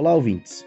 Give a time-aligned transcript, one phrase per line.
[0.00, 0.64] Olá, ouvintes.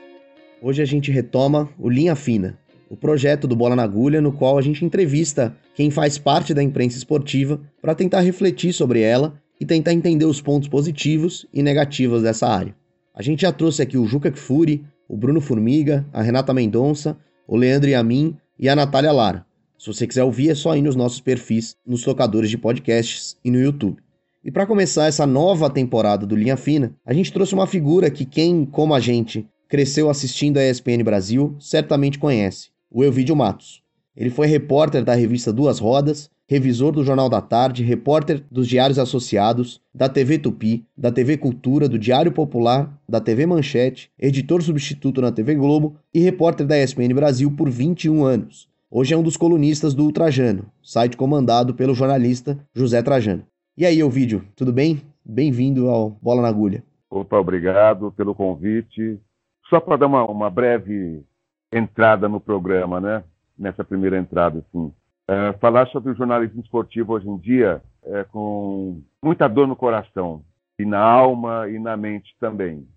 [0.62, 2.56] Hoje a gente retoma o Linha Fina,
[2.88, 6.62] o projeto do Bola na Agulha, no qual a gente entrevista quem faz parte da
[6.62, 12.22] imprensa esportiva para tentar refletir sobre ela e tentar entender os pontos positivos e negativos
[12.22, 12.76] dessa área.
[13.12, 17.58] A gente já trouxe aqui o Juca Kfouri, o Bruno Formiga, a Renata Mendonça, o
[17.58, 19.48] Leandro Yamin e a Natália Lara.
[19.80, 23.50] Se você quiser ouvir, é só ir nos nossos perfis, nos tocadores de podcasts e
[23.50, 23.98] no YouTube.
[24.46, 28.26] E para começar essa nova temporada do Linha Fina, a gente trouxe uma figura que
[28.26, 33.82] quem, como a gente, cresceu assistindo a ESPN Brasil, certamente conhece, o Elvídio Matos.
[34.14, 39.00] Ele foi repórter da revista Duas Rodas, revisor do Jornal da Tarde, repórter dos Diários
[39.00, 45.22] Associados, da TV Tupi, da TV Cultura, do Diário Popular, da TV Manchete, editor substituto
[45.22, 48.68] na TV Globo e repórter da ESPN Brasil por 21 anos.
[48.92, 53.46] Hoje é um dos colunistas do Ultrajano, site comandado pelo jornalista José Trajano.
[53.76, 55.02] E aí, Ovidio, tudo bem?
[55.26, 56.84] Bem-vindo ao Bola na Agulha.
[57.10, 59.20] Opa, obrigado pelo convite.
[59.68, 61.24] Só para dar uma, uma breve
[61.72, 63.24] entrada no programa, né?
[63.58, 64.94] Nessa primeira entrada, assim.
[65.28, 70.44] É, falar sobre o jornalismo esportivo hoje em dia é com muita dor no coração,
[70.78, 72.88] e na alma e na mente também.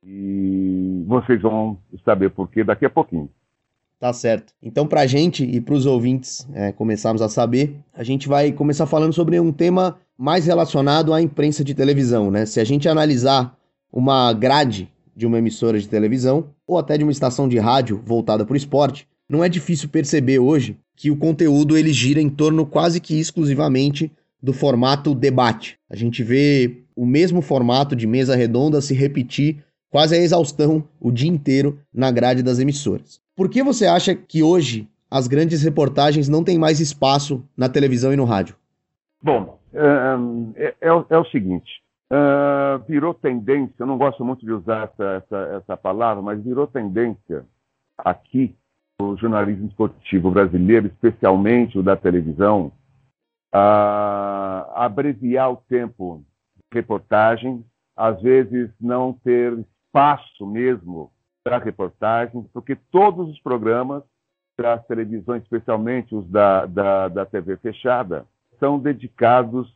[0.00, 3.28] E vocês vão saber por quê daqui a pouquinho.
[4.00, 4.54] Tá certo.
[4.62, 8.50] Então, para a gente e para os ouvintes é, começarmos a saber, a gente vai
[8.50, 12.46] começar falando sobre um tema mais relacionado à imprensa de televisão, né?
[12.46, 13.54] Se a gente analisar
[13.92, 18.42] uma grade de uma emissora de televisão ou até de uma estação de rádio voltada
[18.42, 22.64] para o esporte, não é difícil perceber hoje que o conteúdo ele gira em torno
[22.64, 24.10] quase que exclusivamente
[24.42, 25.78] do formato debate.
[25.90, 31.10] A gente vê o mesmo formato de mesa redonda se repetir quase a exaustão o
[31.10, 33.20] dia inteiro na grade das emissoras.
[33.40, 38.12] Por que você acha que hoje as grandes reportagens não têm mais espaço na televisão
[38.12, 38.54] e no rádio?
[39.22, 44.90] Bom, é, é, é o seguinte: uh, virou tendência, eu não gosto muito de usar
[44.92, 47.46] essa, essa, essa palavra, mas virou tendência
[47.96, 48.54] aqui,
[49.00, 52.70] o jornalismo esportivo brasileiro, especialmente o da televisão,
[53.50, 56.22] a abreviar o tempo
[56.56, 57.64] de reportagem,
[57.96, 61.10] às vezes não ter espaço mesmo
[61.42, 64.02] para reportagem, porque todos os programas
[64.58, 68.26] das televisões, especialmente os da, da, da TV fechada,
[68.58, 69.74] são dedicados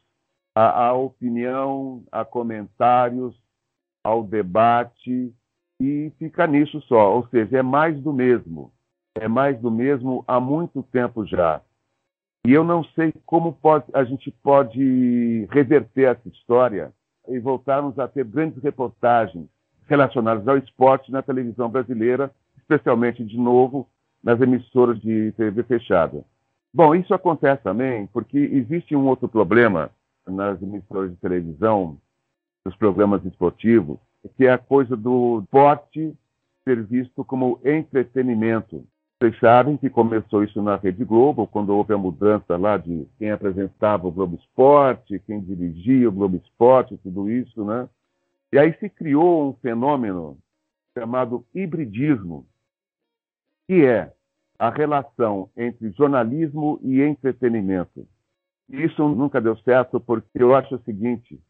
[0.54, 3.34] à, à opinião, a comentários,
[4.04, 5.34] ao debate,
[5.80, 7.14] e fica nisso só.
[7.16, 8.72] Ou seja, é mais do mesmo.
[9.16, 11.62] É mais do mesmo há muito tempo já.
[12.46, 16.92] E eu não sei como pode, a gente pode reverter essa história
[17.26, 19.48] e voltarmos a ter grandes reportagens
[19.86, 23.86] relacionadas ao esporte na televisão brasileira, especialmente, de novo,
[24.22, 26.24] nas emissoras de TV fechada.
[26.72, 29.90] Bom, isso acontece também porque existe um outro problema
[30.26, 31.98] nas emissoras de televisão,
[32.64, 33.98] nos programas esportivos,
[34.36, 36.16] que é a coisa do esporte
[36.64, 38.84] ser visto como entretenimento.
[39.20, 43.30] Vocês sabem que começou isso na Rede Globo, quando houve a mudança lá de quem
[43.30, 47.88] apresentava o Globo Esporte, quem dirigia o Globo Esporte, tudo isso, né?
[48.54, 50.38] E aí se criou um fenômeno
[50.96, 52.46] chamado hibridismo,
[53.66, 54.12] que é
[54.56, 58.06] a relação entre jornalismo e entretenimento.
[58.68, 61.42] Isso nunca deu certo porque eu acho o seguinte: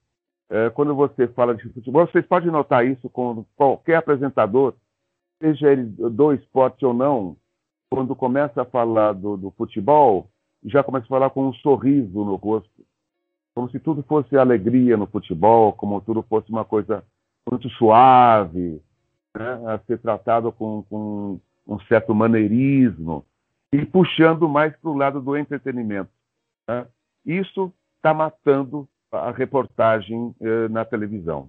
[0.49, 4.75] é, quando você fala de futebol, vocês podem notar isso com qualquer apresentador,
[5.43, 7.37] seja ele do esporte ou não,
[7.91, 10.31] quando começa a falar do, do futebol,
[10.65, 12.84] já começa a falar com um sorriso no rosto
[13.55, 17.05] como se tudo fosse alegria no futebol, como tudo fosse uma coisa
[17.51, 18.81] muito suave,
[19.37, 23.25] né, a ser tratado com, com um certo maneirismo
[23.73, 26.11] e puxando mais para o lado do entretenimento.
[26.69, 26.87] Né?
[27.25, 31.49] Isso está matando a reportagem eh, na televisão.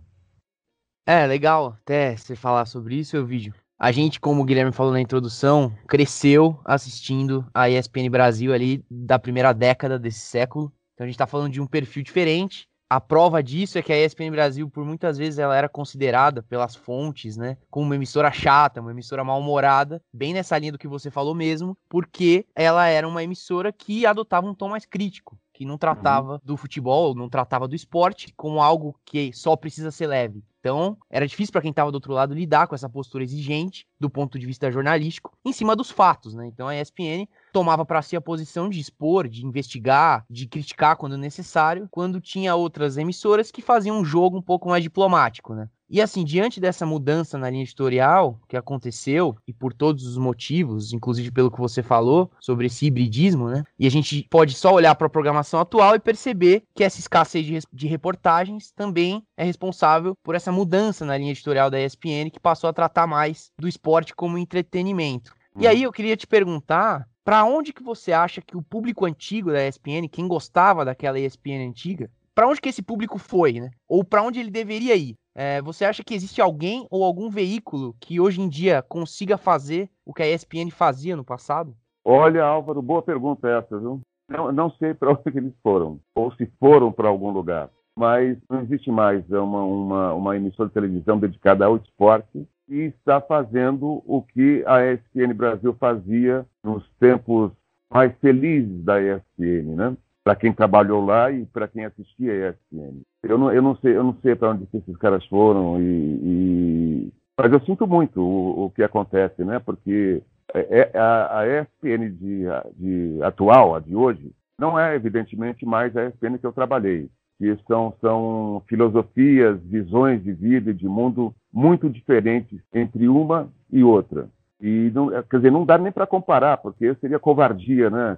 [1.07, 3.53] É, legal até você falar sobre isso, o vídeo.
[3.77, 9.19] A gente, como o Guilherme falou na introdução, cresceu assistindo a ESPN Brasil ali da
[9.19, 10.71] primeira década desse século.
[10.95, 12.67] Então a gente está falando de um perfil diferente.
[12.89, 16.75] A prova disso é que a ESPN Brasil, por muitas vezes, ela era considerada pelas
[16.75, 21.09] fontes, né, como uma emissora chata, uma emissora mal-humorada, bem nessa linha do que você
[21.09, 25.79] falou mesmo, porque ela era uma emissora que adotava um tom mais crítico, que não
[25.79, 26.39] tratava uhum.
[26.43, 30.43] do futebol, não tratava do esporte como algo que só precisa ser leve.
[30.65, 34.09] Então, era difícil para quem estava do outro lado lidar com essa postura exigente do
[34.09, 36.47] ponto de vista jornalístico, em cima dos fatos, né?
[36.47, 41.19] Então a ESPN tomava para si a posição de expor, de investigar, de criticar quando
[41.19, 45.69] necessário, quando tinha outras emissoras que faziam um jogo um pouco mais diplomático, né?
[45.87, 50.91] E assim, diante dessa mudança na linha editorial que aconteceu, e por todos os motivos,
[50.91, 53.63] inclusive pelo que você falou sobre esse hibridismo, né?
[53.77, 57.45] E a gente pode só olhar para a programação atual e perceber que essa escassez
[57.45, 62.39] de, de reportagens também é responsável por essa mudança na linha editorial da ESPN que
[62.39, 65.35] passou a tratar mais do esporte como entretenimento.
[65.53, 65.61] Uhum.
[65.61, 69.51] E aí eu queria te perguntar, para onde que você acha que o público antigo
[69.51, 73.71] da ESPN, quem gostava daquela ESPN antiga, para onde que esse público foi, né?
[73.87, 75.15] Ou para onde ele deveria ir?
[75.33, 79.89] É, você acha que existe alguém ou algum veículo que hoje em dia consiga fazer
[80.05, 81.75] o que a ESPN fazia no passado?
[82.03, 84.01] Olha, Álvaro, boa pergunta essa, viu?
[84.29, 88.61] Não, não sei para onde eles foram, ou se foram para algum lugar, mas não
[88.61, 94.21] existe mais uma, uma, uma emissora de televisão dedicada ao esporte e está fazendo o
[94.21, 97.51] que a ESPN Brasil fazia nos tempos
[97.91, 99.97] mais felizes da ESPN, né?
[100.23, 103.01] Para quem trabalhou lá e para quem assistia a ESPN.
[103.23, 107.13] Eu não, eu não sei, eu não sei para onde esses caras foram e, e...
[107.39, 109.59] mas eu sinto muito o, o que acontece, né?
[109.59, 110.21] Porque
[110.53, 112.45] é, é, a, a ESPN de,
[112.77, 117.09] de, atual, a de hoje, não é evidentemente mais a ESPN que eu trabalhei.
[117.37, 123.83] Que são, são filosofias, visões de vida e de mundo muito diferentes entre uma e
[123.83, 124.29] outra.
[124.61, 128.17] E não, quer dizer, não dá nem para comparar, porque seria covardia, né?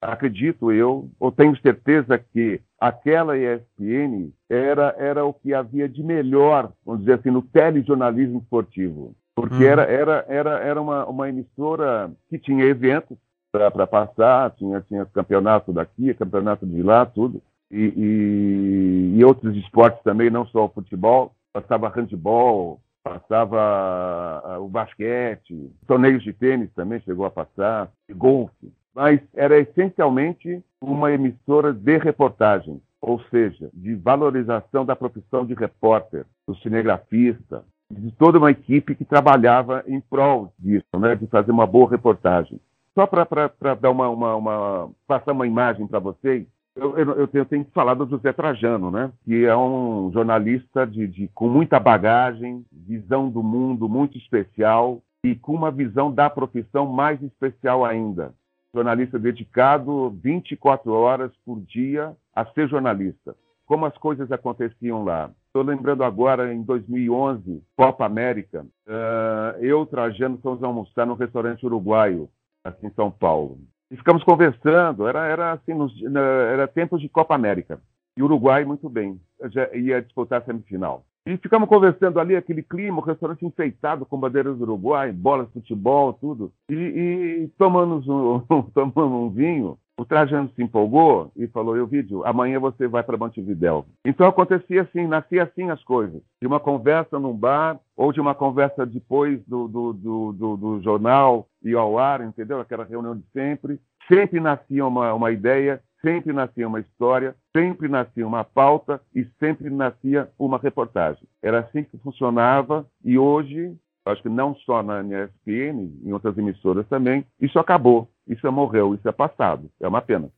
[0.00, 6.72] Acredito eu, ou tenho certeza que aquela ESPN era, era o que havia de melhor,
[6.84, 9.70] vamos dizer assim, no telejornalismo esportivo porque uhum.
[9.70, 13.18] era, era, era, era uma, uma emissora que tinha eventos
[13.52, 20.02] para passar, tinha, tinha campeonato daqui, campeonato de lá, tudo, e, e, e, outros esportes
[20.02, 27.24] também, não só o futebol, passava handball, passava o basquete, torneios de tênis também chegou
[27.24, 34.96] a passar, golfe, mas era essencialmente uma emissora de reportagem, ou seja, de valorização da
[34.96, 41.14] profissão de repórter, do cinegrafista, de toda uma equipe que trabalhava em prol disso, né,
[41.14, 42.60] de fazer uma boa reportagem.
[42.94, 47.64] Só para dar uma, uma, uma, passar uma imagem para vocês, eu, eu, eu, tenho,
[47.64, 52.64] que falar do José Trajano, né, que é um jornalista de, de, com muita bagagem,
[52.70, 58.32] visão do mundo muito especial e com uma visão da profissão mais especial ainda.
[58.74, 63.34] Jornalista dedicado 24 horas por dia a ser jornalista.
[63.64, 70.38] Como as coisas aconteciam lá Estou lembrando agora, em 2011, Copa América, uh, eu, Trajano,
[70.42, 72.28] fomos almoçar no restaurante uruguaio,
[72.62, 73.58] aqui em São Paulo.
[73.90, 77.80] E ficamos conversando, era, era, assim, nos, era tempos de Copa América.
[78.16, 81.04] E o Uruguai, muito bem, já ia disputar a semifinal.
[81.26, 85.54] E ficamos conversando ali, aquele clima, o restaurante enfeitado com bandeiras do Uruguai, bolas de
[85.54, 86.52] futebol, tudo.
[86.70, 88.40] E, e tomamos, um,
[88.72, 89.76] tomamos um vinho.
[89.98, 93.86] O Trajano se empolgou e falou: Eu vídeo, amanhã você vai para Montevidéu.
[94.04, 96.20] Então acontecia assim, nascia assim as coisas.
[96.40, 100.82] De uma conversa num bar, ou de uma conversa depois do, do, do, do, do
[100.82, 102.60] jornal e ao ar, entendeu?
[102.60, 103.80] Aquela reunião de sempre.
[104.06, 109.70] Sempre nascia uma, uma ideia, sempre nascia uma história, sempre nascia uma pauta e sempre
[109.70, 111.24] nascia uma reportagem.
[111.42, 113.74] Era assim que funcionava e hoje
[114.06, 119.08] acho que não só na ESPN, em outras emissoras também, isso acabou, isso morreu, isso
[119.08, 119.70] é passado.
[119.80, 120.30] É uma pena.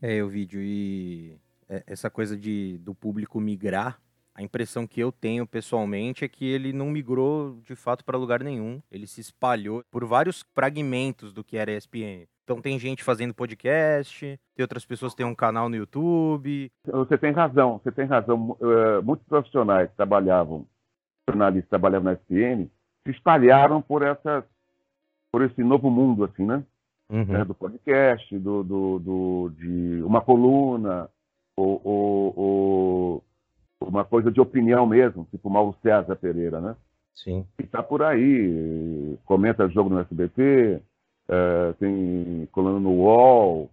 [0.00, 1.36] É, o vídeo e
[1.68, 3.98] é, essa coisa de do público migrar,
[4.34, 8.42] a impressão que eu tenho pessoalmente é que ele não migrou de fato para lugar
[8.44, 8.82] nenhum.
[8.90, 12.26] Ele se espalhou por vários fragmentos do que era ESPN.
[12.44, 16.70] Então tem gente fazendo podcast, tem outras pessoas que têm um canal no YouTube.
[16.84, 18.50] Você tem razão, você tem razão.
[18.60, 20.66] Uh, muitos profissionais que trabalhavam,
[21.28, 22.70] jornalistas trabalhavam na ESPN,
[23.06, 24.44] se espalharam por essa,
[25.32, 26.62] por esse novo mundo, assim, né?
[27.08, 27.36] Uhum.
[27.36, 31.08] É, do podcast, do, do, do, de uma coluna,
[31.56, 33.24] ou, ou, ou,
[33.80, 36.74] uma coisa de opinião mesmo, tipo Mauro César Pereira, né?
[37.14, 37.46] Sim.
[37.58, 40.82] E tá por aí, comenta jogo no SBT,
[41.28, 43.70] é, tem coluna no UOL,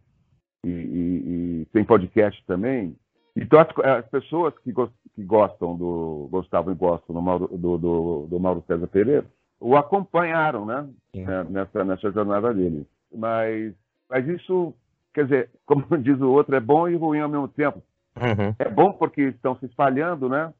[0.63, 2.95] e, e, e, tem podcast também.
[3.35, 7.77] Então, as, as pessoas que, go, que, gostam do, gostavam e gostam do Mauro, do,
[7.77, 9.25] do, do Mauro César Pereira,
[9.59, 10.87] o acompanharam, né?
[11.15, 11.43] né?
[11.49, 12.85] Nessa, nessa jornada dele.
[13.13, 13.73] Mas,
[14.09, 14.73] mas isso,
[15.13, 17.81] quer dizer, como diz o outro, é bom e ruim ao mesmo tempo.
[18.15, 18.55] Uhum.
[18.59, 20.53] É bom porque estão se espalhando, né?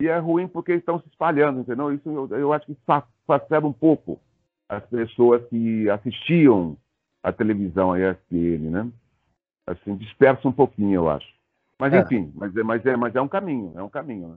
[0.00, 1.92] E é ruim porque estão se espalhando, entendeu?
[1.92, 2.76] Isso eu, eu acho que
[3.26, 4.20] facilita um pouco
[4.68, 6.76] as pessoas que assistiam
[7.22, 8.92] a televisão, a ESPN, né?
[9.66, 11.26] Assim, dispersa um pouquinho, eu acho.
[11.78, 12.00] Mas é.
[12.00, 14.36] enfim, mas é, mas, é, mas é um caminho, é um caminho, né?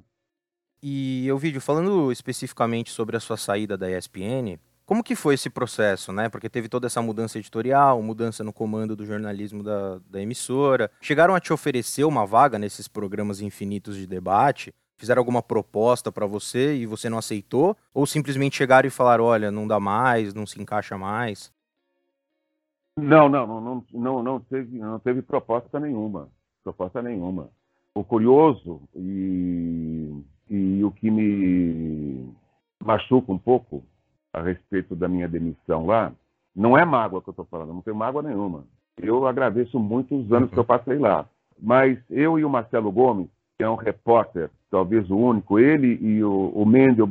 [0.83, 5.49] E eu vídeo falando especificamente sobre a sua saída da ESPN, como que foi esse
[5.49, 6.27] processo, né?
[6.27, 10.91] Porque teve toda essa mudança editorial, mudança no comando do jornalismo da, da emissora.
[10.99, 14.73] Chegaram a te oferecer uma vaga nesses programas infinitos de debate?
[14.97, 17.75] Fizeram alguma proposta para você e você não aceitou?
[17.93, 21.51] Ou simplesmente chegaram e falaram, olha, não dá mais, não se encaixa mais?
[22.97, 26.27] Não, não, não, não, não, não teve, não teve proposta nenhuma
[26.63, 27.49] proposta nenhuma.
[27.93, 32.29] O curioso e, e o que me
[32.83, 33.83] machuca um pouco
[34.33, 36.11] a respeito da minha demissão lá,
[36.55, 38.65] não é mágoa que eu estou falando, não tenho mágoa nenhuma.
[38.97, 41.27] Eu agradeço muito os anos que eu passei lá.
[41.61, 43.27] Mas eu e o Marcelo Gomes,
[43.57, 47.07] que é um repórter, talvez o único, ele e o, o Mendel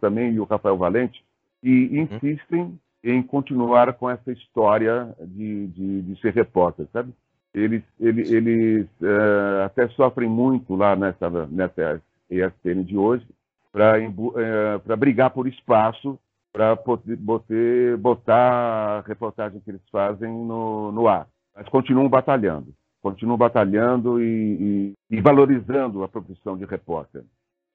[0.00, 1.24] também e o Rafael Valente,
[1.62, 7.12] e insistem em continuar com essa história de, de, de ser repórter, sabe?
[7.54, 13.26] Eles, eles, eles uh, até sofrem muito lá nessa, nessa ESPN de hoje
[13.70, 16.18] para uh, eh, brigar por espaço
[16.52, 21.26] para poder botar a reportagem que eles fazem no, no ar.
[21.56, 27.22] Mas continuam batalhando, continuam batalhando e, e, e, valorizando a profissão de repórter.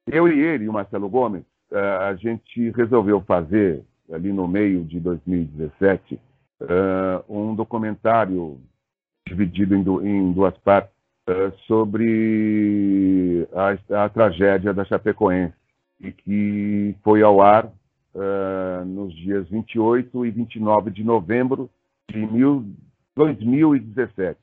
[0.06, 4.98] Eu e ele, o Marcelo Gomes, eh, a gente resolveu fazer, ali no meio de
[5.00, 6.18] 2017,
[6.60, 8.58] eh, um documentário
[9.28, 10.92] dividido em duas partes
[11.26, 15.54] eh, sobre a, a tragédia da Chapecoense
[16.00, 21.68] e que foi ao ar uh, nos dias 28 e 29 de novembro
[22.08, 22.64] de mil,
[23.14, 24.38] 2017,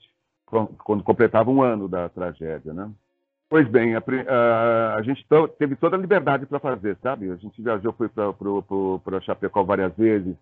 [0.84, 2.92] quando completava um ano da tragédia, né?
[3.50, 5.26] Pois bem, a, a, a gente
[5.58, 7.32] teve toda a liberdade para fazer, sabe?
[7.32, 10.36] A gente viajou, foi para Chapecó várias vezes,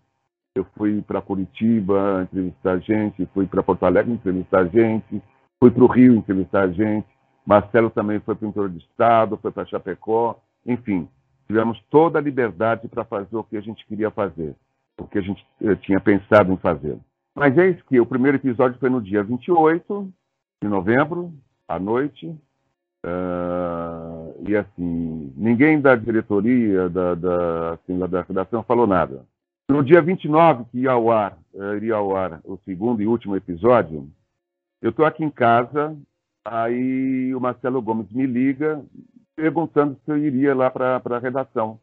[0.54, 5.20] eu fui para Curitiba entrevistar gente, fui para Porto Alegre entrevistar gente,
[5.58, 7.08] fui para o Rio entrevistar gente,
[7.44, 11.08] Marcelo também foi para o interior do estado, foi para Chapecó, enfim,
[11.48, 14.54] tivemos toda a liberdade para fazer o que a gente queria fazer,
[14.98, 16.98] o que a gente eh, tinha pensado em fazer.
[17.34, 20.08] Mas isso que o primeiro episódio foi no dia 28
[20.62, 21.32] de novembro,
[21.66, 22.28] à noite,
[23.04, 29.26] uh, e assim, ninguém da diretoria, da, da, assim, da redação falou nada.
[29.68, 33.34] No dia 29, que ia ao ar, uh, iria ao ar o segundo e último
[33.34, 34.10] episódio,
[34.82, 35.96] eu estou aqui em casa,
[36.44, 38.84] aí o Marcelo Gomes me liga
[39.34, 41.80] perguntando se eu iria lá para a redação.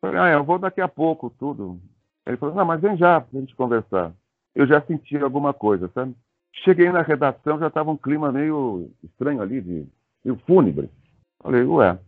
[0.00, 1.80] Falei, ah, eu vou daqui a pouco, tudo.
[2.26, 4.12] Ele falou, não, mas vem já para a gente conversar.
[4.54, 6.14] Eu já senti alguma coisa, sabe?
[6.64, 9.86] Cheguei na redação, já estava um clima meio estranho ali, de,
[10.22, 10.90] meio fúnebre.
[11.42, 11.98] Falei, ué.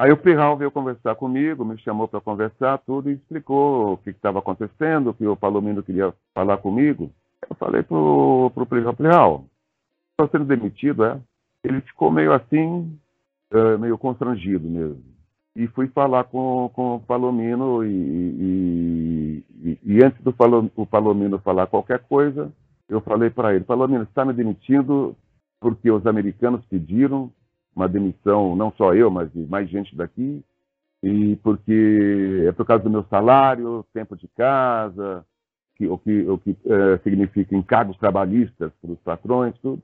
[0.00, 4.08] Aí o Pirral veio conversar comigo, me chamou para conversar, tudo, e explicou o que
[4.08, 7.10] estava acontecendo, que o Palomino queria falar comigo.
[7.46, 9.44] Eu falei pro, pro Pirral, Pirral,
[10.12, 11.20] estou sendo demitido, é?
[11.62, 12.98] Ele ficou meio assim,
[13.52, 15.04] uh, meio constrangido mesmo.
[15.54, 20.32] E fui falar com, com o Palomino e, e, e, e antes do
[20.86, 22.50] Palomino falar qualquer coisa,
[22.88, 25.14] eu falei para ele, Palomino, está me demitindo
[25.60, 27.30] porque os americanos pediram
[27.74, 30.42] uma demissão, não só eu, mas de mais gente daqui,
[31.02, 35.24] e porque é por causa do meu salário, tempo de casa,
[35.76, 39.82] que, o que, o que é, significa encargos trabalhistas para os patrões, tudo.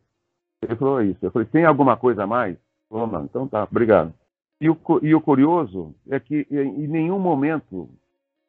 [0.62, 1.18] Ele falou isso.
[1.22, 2.56] Eu falei, tem alguma coisa a mais?
[2.90, 4.12] Vamos lá, então tá, obrigado.
[4.60, 7.88] E o, e o curioso é que em nenhum momento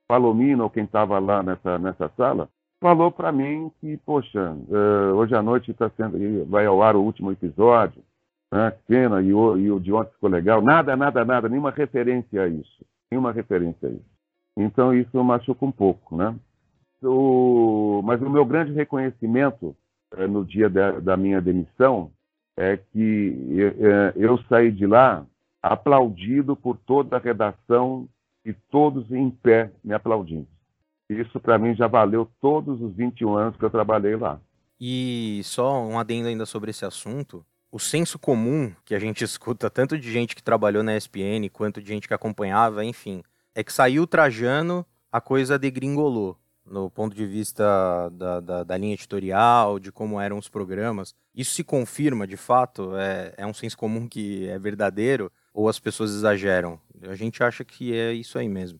[0.07, 5.35] Palomino, ou quem estava lá nessa, nessa sala, falou para mim que, poxa, uh, hoje
[5.35, 8.01] à noite tá sendo, vai ao ar o último episódio,
[8.51, 10.61] né, pena, e o, e o ficou legal.
[10.61, 12.85] Nada, nada, nada, nenhuma referência a isso.
[13.11, 14.17] Nenhuma referência a isso.
[14.57, 16.35] Então isso machuca um pouco, né?
[17.03, 19.75] O, mas o meu grande reconhecimento
[20.15, 22.11] uh, no dia da, da minha demissão
[22.57, 25.23] é que é, eu saí de lá
[25.61, 28.09] aplaudido por toda a redação
[28.43, 30.47] e todos em pé me aplaudindo.
[31.09, 34.39] Isso para mim já valeu todos os 21 anos que eu trabalhei lá.
[34.79, 39.69] E só um adendo ainda sobre esse assunto, o senso comum que a gente escuta
[39.69, 43.73] tanto de gente que trabalhou na ESPN quanto de gente que acompanhava, enfim, é que
[43.73, 46.37] saiu Trajano, a coisa degringolou
[46.69, 51.15] no ponto de vista da, da, da, linha editorial, de como eram os programas.
[51.33, 52.95] Isso se confirma, de fato?
[52.95, 55.31] É, é um senso comum que é verdadeiro?
[55.53, 56.79] Ou as pessoas exageram?
[57.03, 58.79] A gente acha que é isso aí mesmo.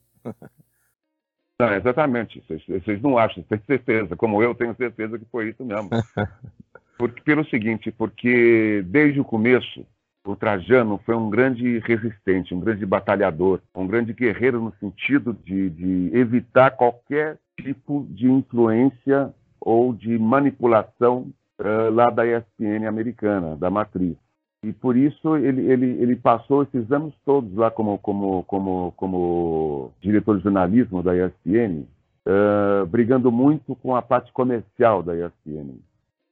[1.59, 2.43] não, exatamente.
[2.47, 4.15] Vocês, vocês não acham, têm certeza.
[4.15, 5.89] Como eu tenho certeza que foi isso mesmo.
[6.97, 9.85] Porque, pelo seguinte, porque desde o começo
[10.25, 15.69] o Trajano foi um grande resistente, um grande batalhador, um grande guerreiro no sentido de,
[15.69, 23.69] de evitar qualquer tipo de influência ou de manipulação uh, lá da ESPN americana, da
[23.69, 24.15] matriz.
[24.63, 29.91] E por isso ele, ele, ele passou esses anos todos lá como, como, como, como
[30.01, 31.85] diretor de jornalismo da ESPN,
[32.27, 35.75] uh, brigando muito com a parte comercial da ESPN.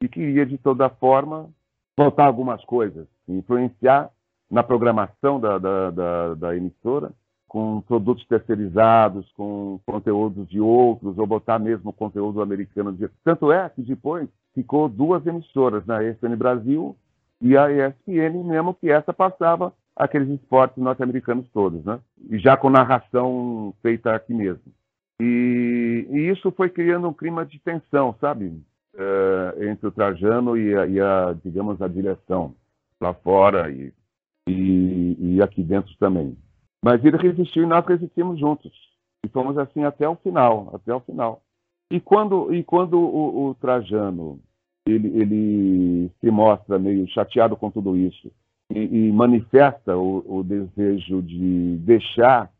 [0.05, 1.49] E queria, de toda forma,
[1.97, 4.11] botar algumas coisas, influenciar
[4.51, 7.11] na programação da, da, da, da emissora,
[7.47, 12.93] com produtos terceirizados, com conteúdos de outros, ou botar mesmo conteúdo americano.
[12.93, 13.09] De...
[13.23, 16.11] Tanto é que depois ficou duas emissoras, na né?
[16.11, 16.95] ESPN Brasil
[17.41, 21.99] e a ESPN, mesmo que essa passava aqueles esportes norte-americanos todos, né?
[22.29, 24.61] E já com narração feita aqui mesmo.
[25.19, 28.53] E, e isso foi criando um clima de tensão, sabe?
[28.95, 32.55] Uh, entre o Trajano e a, e a, digamos, a direção
[33.01, 33.93] lá fora e,
[34.47, 36.37] e, e, aqui dentro também.
[36.81, 38.71] Mas ele resistiu e nós resistimos juntos.
[39.25, 41.41] E fomos assim até o final, até o final.
[41.91, 44.39] E quando, e quando o, o Trajano
[44.87, 48.31] ele, ele, se mostra meio chateado com tudo isso
[48.71, 52.51] e, e manifesta o, o, desejo de deixar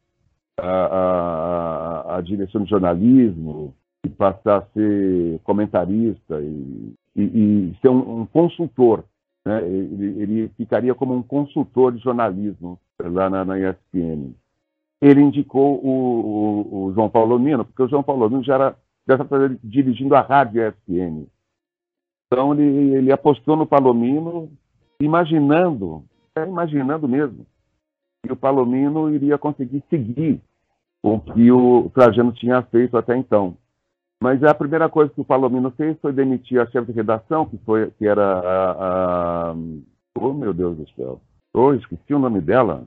[0.60, 7.90] a, a, a, direção de jornalismo e passar a ser comentarista e, e, e ser
[7.90, 9.04] um, um consultor.
[9.46, 9.62] Né?
[9.68, 14.34] Ele, ele, ficaria como um consultor de jornalismo lá na, na ESPN.
[15.02, 18.76] Ele indicou o, o, o, João Paulo Mino, porque o João Paulo Mino já era
[19.08, 21.28] já estava dirigindo a rádio ESPN.
[22.28, 24.50] Então ele, ele apostou no Palomino,
[25.00, 26.04] imaginando,
[26.36, 27.46] é, imaginando mesmo,
[28.26, 30.42] que o Palomino iria conseguir seguir
[31.04, 33.56] o que o Trajano tinha feito até então.
[34.22, 37.58] Mas a primeira coisa que o Palomino fez foi demitir a chefe de redação, que,
[37.60, 39.56] foi, que era a, a...
[40.18, 41.22] Oh, meu Deus do céu.
[41.54, 42.86] Oh, esqueci o nome dela.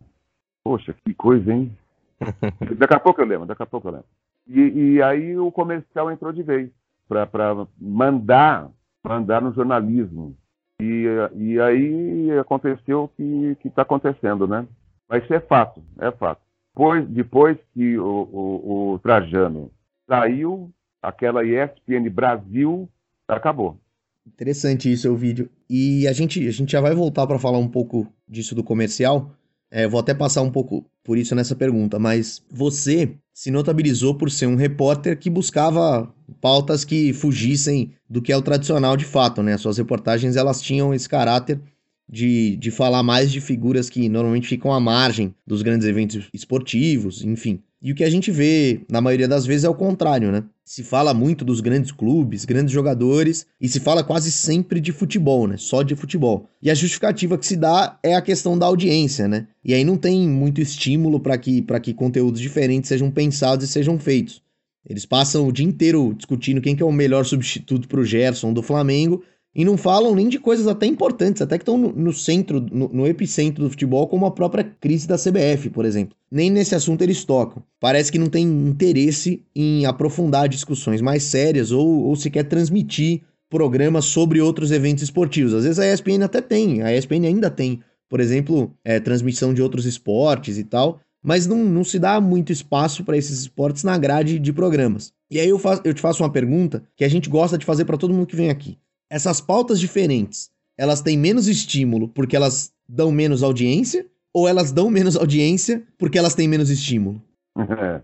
[0.65, 1.77] Poxa, que coisa, hein?
[2.79, 4.07] daqui a pouco eu lembro, daqui a pouco eu lembro.
[4.49, 4.61] E,
[4.95, 6.71] e aí o comercial entrou de vez
[7.09, 8.71] para mandar,
[9.05, 10.35] mandar no jornalismo.
[10.81, 11.07] E,
[11.37, 14.67] e aí aconteceu o que está acontecendo, né?
[15.09, 16.41] Mas isso é fato, é fato.
[16.75, 19.71] Depois, depois que o, o, o Trajano
[20.09, 20.71] saiu,
[21.03, 22.89] aquela ESPN Brasil
[23.27, 23.79] acabou.
[24.27, 25.51] Interessante isso, o vídeo.
[25.69, 29.31] E a gente, a gente já vai voltar para falar um pouco disso do comercial.
[29.71, 34.31] É, vou até passar um pouco por isso nessa pergunta, mas você se notabilizou por
[34.31, 39.43] ser um repórter que buscava pautas que fugissem do que é o tradicional de fato,
[39.43, 39.55] né?
[39.55, 41.61] As suas reportagens elas tinham esse caráter
[42.09, 47.23] de, de falar mais de figuras que normalmente ficam à margem dos grandes eventos esportivos,
[47.23, 47.63] enfim.
[47.81, 50.43] E o que a gente vê, na maioria das vezes, é o contrário, né?
[50.65, 55.47] Se fala muito dos grandes clubes, grandes jogadores, e se fala quase sempre de futebol,
[55.47, 55.57] né?
[55.57, 56.49] Só de futebol.
[56.61, 59.47] E a justificativa que se dá é a questão da audiência, né?
[59.65, 63.97] E aí não tem muito estímulo para que, que conteúdos diferentes sejam pensados e sejam
[63.99, 64.43] feitos.
[64.85, 68.53] Eles passam o dia inteiro discutindo quem que é o melhor substituto para o Gerson
[68.53, 69.23] do Flamengo,
[69.55, 72.89] e não falam nem de coisas até importantes, até que estão no, no centro, no,
[72.89, 76.17] no, epicentro do futebol, como a própria crise da CBF, por exemplo.
[76.31, 77.63] Nem nesse assunto eles tocam.
[77.81, 84.05] Parece que não tem interesse em aprofundar discussões mais sérias ou, ou sequer transmitir programas
[84.05, 85.55] sobre outros eventos esportivos.
[85.55, 89.63] Às vezes a ESPN até tem, a ESPN ainda tem, por exemplo, é, transmissão de
[89.63, 93.97] outros esportes e tal, mas não, não se dá muito espaço para esses esportes na
[93.97, 95.13] grade de programas.
[95.31, 97.87] E aí eu, faço, eu te faço uma pergunta que a gente gosta de fazer
[97.87, 98.79] para todo mundo que vem aqui
[99.11, 104.07] essas pautas diferentes, elas têm menos estímulo porque elas dão menos audiência?
[104.33, 107.21] Ou elas dão menos audiência porque elas têm menos estímulo?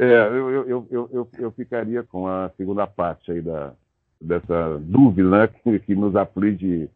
[0.00, 3.72] É, é eu, eu, eu, eu, eu ficaria com a segunda parte aí da,
[4.20, 6.88] dessa dúvida né, que, que nos aflige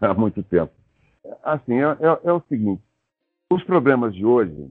[0.00, 0.72] há muito tempo.
[1.42, 2.82] Assim, é, é, é o seguinte,
[3.50, 4.70] os problemas de hoje,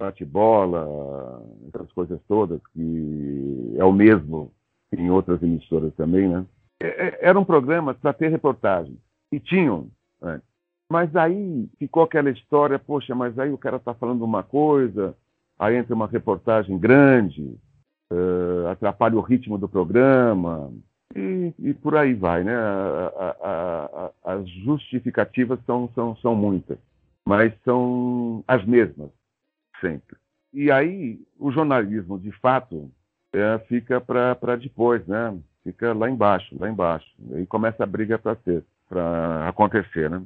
[0.00, 4.52] bate-bola, essas coisas todas, que é o mesmo
[4.96, 6.44] em outras emissoras também, né?
[6.80, 8.96] É, é, eram programas para ter reportagem.
[9.30, 9.88] E tinham.
[10.20, 10.40] Né?
[10.90, 15.16] Mas aí ficou aquela história, poxa, mas aí o cara está falando uma coisa,
[15.58, 17.58] aí entra uma reportagem grande,
[18.12, 20.70] uh, atrapalha o ritmo do programa,
[21.16, 22.54] e, e por aí vai, né?
[22.54, 26.78] A, a, a, as justificativas são, são, são muitas,
[27.26, 29.10] mas são as mesmas,
[29.80, 30.16] sempre.
[30.52, 32.90] E aí o jornalismo, de fato,
[33.32, 35.38] é, fica para depois, né?
[35.64, 37.06] Fica lá embaixo, lá embaixo.
[37.34, 40.22] Aí começa a briga para ser, para acontecer, né?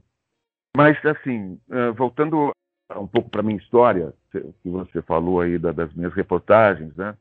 [0.77, 2.51] Mas assim, é, voltando
[2.95, 7.17] um pouco para minha história, que você falou aí das minhas reportagens, né?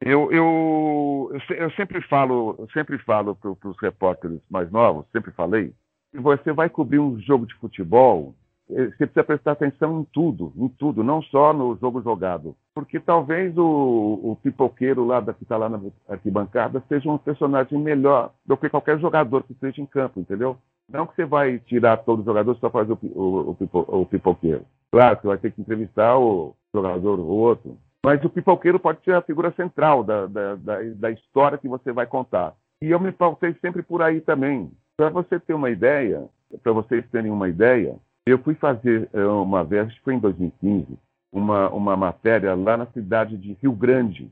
[0.00, 5.72] Eu, eu, eu sempre falo, eu sempre falo para os repórteres mais novos, sempre falei,
[6.12, 8.34] que você vai cobrir um jogo de futebol,
[8.68, 12.56] você precisa prestar atenção em tudo, em tudo, não só no jogo jogado.
[12.74, 17.78] Porque talvez o, o pipoqueiro lá da, que está lá na arquibancada seja um personagem
[17.78, 20.56] melhor do que qualquer jogador que esteja em campo, entendeu?
[20.88, 24.64] Não que você vai tirar todos os jogadores só fazer o, o, o pipoqueiro.
[24.90, 27.76] Claro, você vai ter que entrevistar o jogador ou outro.
[28.04, 31.92] Mas o pipoqueiro pode ser a figura central da, da, da, da história que você
[31.92, 32.54] vai contar.
[32.82, 34.70] E eu me pautei sempre por aí também.
[34.96, 36.28] Para você ter uma ideia,
[36.62, 37.96] para vocês terem uma ideia,
[38.26, 40.98] eu fui fazer eh, uma vez, acho que foi em 2015,
[41.32, 44.30] uma, uma matéria lá na cidade de Rio Grande,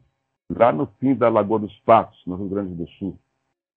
[0.50, 3.18] lá no fim da Lagoa dos Patos, no Rio Grande do Sul.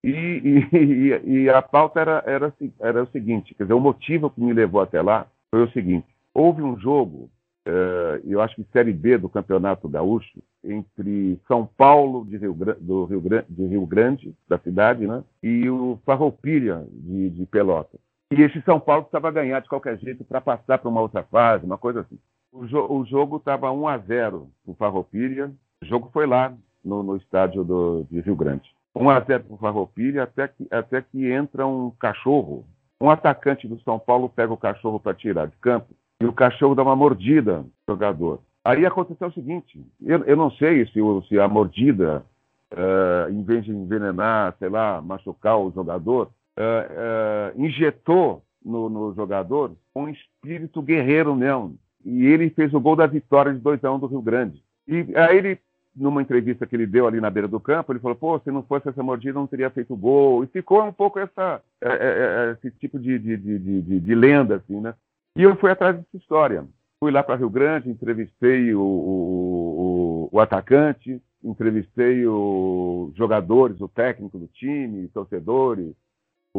[0.03, 4.39] E, e, e a pauta era, era, era o seguinte, quer dizer, o motivo que
[4.39, 7.29] me levou até lá foi o seguinte: houve um jogo,
[7.67, 13.05] uh, eu acho que Série B do Campeonato Gaúcho, entre São Paulo de Rio, do
[13.05, 18.04] Rio, de Rio Grande, da cidade, né, e o Farroupilha de, de Pelotas.
[18.31, 21.65] E esse São Paulo precisava ganhar de qualquer jeito para passar para uma outra fase,
[21.65, 22.17] uma coisa assim.
[22.51, 25.51] O, jo o jogo estava 1 a 0 para o Farroupilha.
[25.81, 28.73] O jogo foi lá no, no estádio do, de Rio Grande.
[28.95, 32.65] 1 a 0 para o Farroupilha, até que, até que entra um cachorro.
[32.99, 36.75] Um atacante do São Paulo pega o cachorro para tirar de campo e o cachorro
[36.75, 38.39] dá uma mordida no jogador.
[38.63, 42.25] Aí aconteceu o seguinte: eu, eu não sei se, se a mordida,
[42.73, 49.13] uh, em vez de envenenar, sei lá, machucar o jogador, uh, uh, injetou no, no,
[49.13, 51.77] jogador um espírito guerreiro mesmo.
[52.03, 54.63] E ele fez o gol da vitória de 2 a 1 um do Rio Grande.
[54.87, 55.59] E aí ele,
[55.95, 58.61] numa entrevista que ele deu ali na beira do campo, ele falou, pô, se não
[58.63, 60.43] fosse essa mordida, não teria feito gol.
[60.43, 64.79] E ficou um pouco essa, é, esse tipo de, de, de, de, de lenda, assim,
[64.79, 64.93] né?
[65.35, 66.65] E eu fui atrás dessa história.
[66.99, 73.87] Fui lá para Rio Grande, entrevistei o, o, o, o atacante, entrevistei os jogadores, o
[73.87, 75.93] técnico do time, torcedores,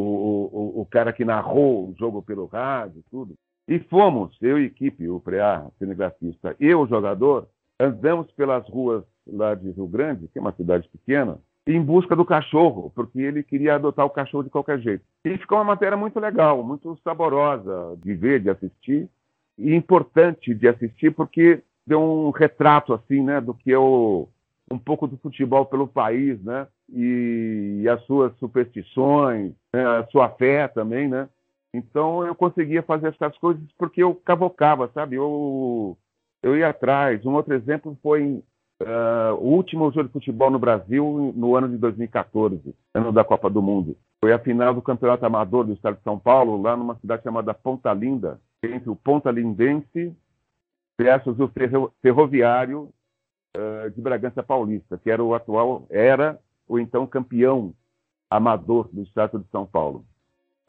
[0.00, 3.34] o, o, o cara que narrou o jogo pelo rádio, tudo.
[3.66, 7.48] E fomos, eu e equipe, o Preá, cinegrafista, e o jogador,
[7.80, 12.24] andamos pelas ruas lá de Rio Grande, que é uma cidade pequena, em busca do
[12.24, 15.04] cachorro, porque ele queria adotar o cachorro de qualquer jeito.
[15.24, 19.08] E ficou uma matéria muito legal, muito saborosa de ver, de assistir,
[19.58, 24.28] e importante de assistir, porque deu um retrato, assim, né, do que é o,
[24.70, 26.68] um pouco do futebol pelo país, né?
[26.92, 29.84] E, e as suas superstições, né?
[29.84, 31.28] a sua fé também, né?
[31.74, 35.16] Então eu conseguia fazer essas coisas porque eu cavocava, sabe?
[35.16, 35.96] Eu,
[36.42, 37.24] eu ia atrás.
[37.26, 38.42] Um outro exemplo foi
[38.82, 43.50] uh, o último jogo de futebol no Brasil no ano de 2014, ano da Copa
[43.50, 43.96] do Mundo.
[44.20, 47.52] Foi a final do Campeonato Amador do Estado de São Paulo, lá numa cidade chamada
[47.52, 50.16] Ponta Linda, entre o Ponta Lindense
[50.98, 51.50] versus o
[52.00, 52.88] Ferroviário
[53.56, 57.74] uh, de Bragança Paulista, que era o atual, era o então campeão
[58.30, 60.04] amador do estado de São Paulo.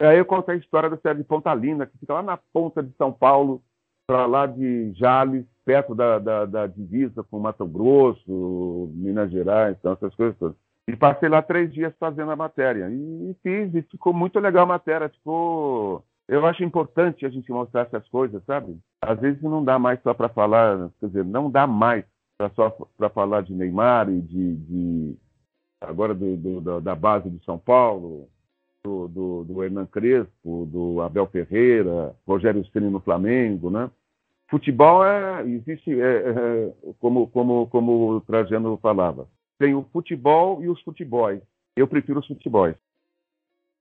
[0.00, 2.92] Aí eu contei a história da cidade de Pontalina, que fica lá na ponta de
[2.96, 3.60] São Paulo,
[4.06, 9.92] para lá de Jales, perto da, da, da, divisa com Mato Grosso, Minas Gerais, então,
[9.92, 10.56] essas coisas todas.
[10.88, 12.88] E passei lá três dias fazendo a matéria.
[12.88, 15.10] E, e fiz, e ficou muito legal a matéria.
[15.10, 16.02] Ficou.
[16.26, 18.78] Eu acho importante a gente mostrar essas coisas, sabe?
[19.02, 22.04] Às vezes não dá mais só para falar, quer dizer, não dá mais
[22.38, 25.16] pra só para falar de Neymar e de, de
[25.80, 28.28] agora do, do, da base de São Paulo,
[28.84, 33.90] do, do, do Hernan Crespo, do Abel Ferreira, Rogério Ceni no Flamengo, né?
[34.48, 40.68] Futebol é, existe, é, é, como, como, como o Trajano falava, tem o futebol e
[40.68, 41.42] os futebóis.
[41.76, 42.74] Eu prefiro os futebóis.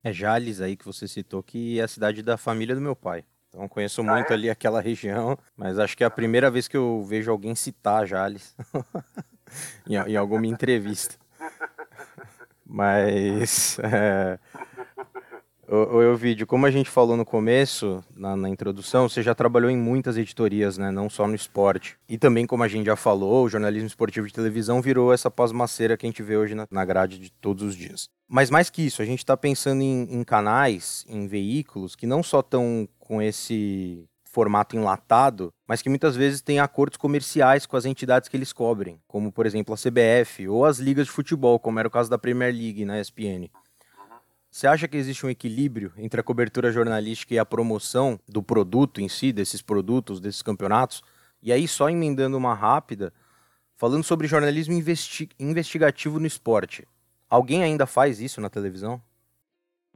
[0.03, 3.23] É Jales aí que você citou, que é a cidade da família do meu pai.
[3.49, 4.35] Então conheço muito ah, é?
[4.35, 8.05] ali aquela região, mas acho que é a primeira vez que eu vejo alguém citar
[8.05, 8.55] Jales
[9.87, 11.15] em, em, alguma entrevista.
[12.69, 14.37] Mas é,
[15.67, 19.69] o, o vídeo, como a gente falou no começo, na, na, introdução, você já trabalhou
[19.69, 20.91] em muitas editorias, né?
[20.91, 21.97] Não só no esporte.
[22.07, 25.97] E também, como a gente já falou, o jornalismo esportivo de televisão virou essa pasmaceira
[25.97, 28.09] que a gente vê hoje na, na grade de todos os dias.
[28.29, 32.23] Mas mais que isso, a gente está pensando em, em canais, em veículos que não
[32.23, 34.05] só estão com esse
[34.37, 39.01] formato enlatado, mas que muitas vezes têm acordos comerciais com as entidades que eles cobrem,
[39.07, 42.19] como por exemplo a CBF ou as ligas de futebol, como era o caso da
[42.19, 43.49] Premier League na ESPN.
[44.51, 49.01] Você acha que existe um equilíbrio entre a cobertura jornalística e a promoção do produto
[49.01, 51.01] em si, desses produtos, desses campeonatos?
[51.41, 53.11] E aí, só emendando uma rápida,
[53.75, 56.87] falando sobre jornalismo investi investigativo no esporte.
[57.27, 59.01] Alguém ainda faz isso na televisão?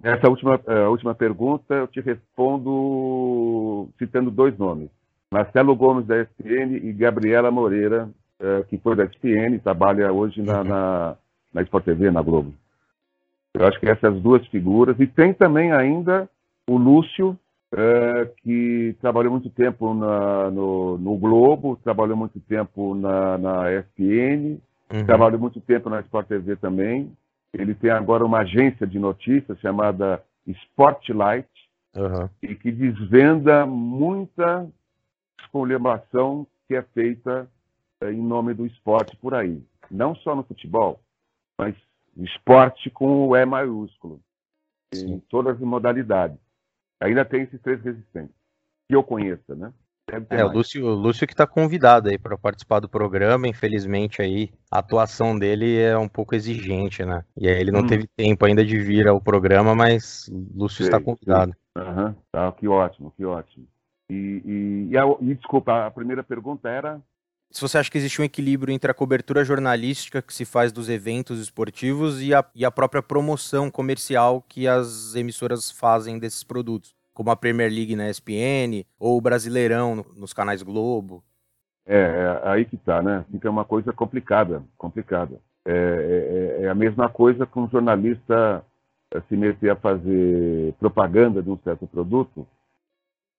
[0.04, 4.90] Essa última, a última pergunta eu te respondo citando dois nomes.
[5.32, 8.10] Marcelo Gomes, da ESPN, e Gabriela Moreira,
[8.40, 11.16] eh, que foi da ESPN, trabalha hoje na, na,
[11.54, 12.54] na Sport TV, na Globo.
[13.54, 15.00] Eu acho que essas duas figuras.
[15.00, 16.28] E tem também ainda
[16.68, 17.38] o Lúcio,
[17.74, 24.58] é, que trabalhou muito tempo na, no, no, Globo, trabalhou muito tempo na, na ESPN,
[24.94, 25.06] uhum.
[25.06, 27.12] trabalhou muito tempo na Sport TV também.
[27.54, 31.50] Ele tem agora uma agência de notícias chamada Spotlight,
[31.96, 32.30] uhum.
[32.42, 34.70] e que desvenda muita
[35.40, 37.50] escolhemação que é feita
[38.02, 39.62] é, em nome do esporte por aí.
[39.90, 41.00] Não só no futebol,
[41.60, 41.76] mas
[42.18, 44.22] esporte com o E maiúsculo,
[44.94, 45.16] Sim.
[45.16, 46.38] em todas as modalidades.
[47.00, 48.36] Ainda tem esses três resistentes,
[48.88, 49.74] que eu conheça, né?
[50.30, 54.52] É, o Lúcio, o Lúcio que está convidado aí para participar do programa, infelizmente aí
[54.70, 57.24] a atuação dele é um pouco exigente, né?
[57.38, 57.88] E aí ele não hum.
[57.88, 61.56] teve tempo ainda de vir ao programa, mas Lúcio Sei, está convidado.
[61.78, 63.66] Aham, tá, que ótimo, que ótimo.
[64.10, 67.02] E, e, e, a, e, desculpa, a primeira pergunta era
[67.52, 70.88] se você acha que existe um equilíbrio entre a cobertura jornalística que se faz dos
[70.88, 76.96] eventos esportivos e a, e a própria promoção comercial que as emissoras fazem desses produtos,
[77.14, 81.24] como a Premier League na ESPN ou o Brasileirão no, nos canais Globo.
[81.86, 83.26] É, é, aí que tá, né?
[83.32, 85.40] Fica uma coisa complicada, complicada.
[85.66, 88.64] É, é, é, é a mesma coisa com um jornalista
[89.14, 92.48] eh, se meter a fazer propaganda de um certo produto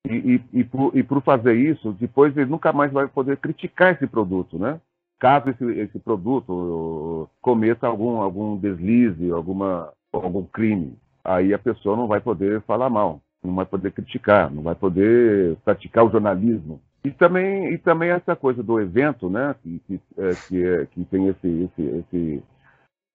[0.09, 0.15] e,
[0.53, 4.07] e, e, por, e por fazer isso, depois ele nunca mais vai poder criticar esse
[4.07, 4.81] produto, né?
[5.19, 12.09] Caso esse, esse produto cometa algum, algum deslize, alguma, algum crime, aí a pessoa não
[12.09, 16.81] vai poder falar mal, não vai poder criticar, não vai poder praticar o jornalismo.
[17.05, 21.05] E também, e também essa coisa do evento, né, que, que, é, que, é, que
[21.07, 22.43] tem esse, esse, esse,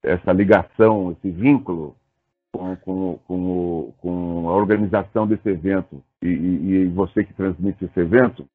[0.03, 1.95] essa ligação, esse vínculo
[2.51, 7.99] com, com, com, com a organização desse evento e, e, e, você que transmite esse
[7.99, 8.47] evento,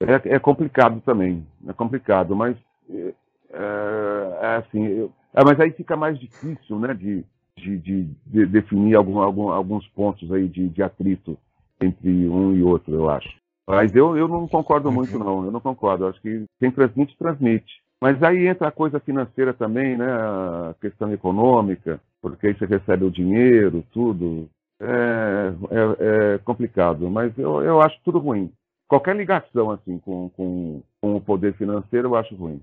[0.00, 1.44] é, é, complicado também.
[1.66, 2.56] É complicado, mas
[2.88, 3.14] é,
[3.50, 4.86] é assim.
[4.86, 7.24] Eu, é, mas aí fica mais difícil, né, de,
[7.58, 11.38] de, de, de definir algum, algum, alguns pontos aí de, de atrito
[11.80, 13.28] entre um e outro, eu acho.
[13.66, 15.24] Mas eu, eu não concordo muito, uhum.
[15.24, 15.44] não.
[15.44, 16.04] Eu não concordo.
[16.04, 17.82] Eu acho que quem transmite, transmite.
[18.00, 20.06] Mas aí entra a coisa financeira também, né?
[20.06, 24.48] A questão econômica, porque aí você recebe o dinheiro, tudo.
[24.80, 28.52] É, é, é complicado, mas eu, eu acho tudo ruim.
[28.86, 32.62] Qualquer ligação assim com, com, com o poder financeiro eu acho ruim.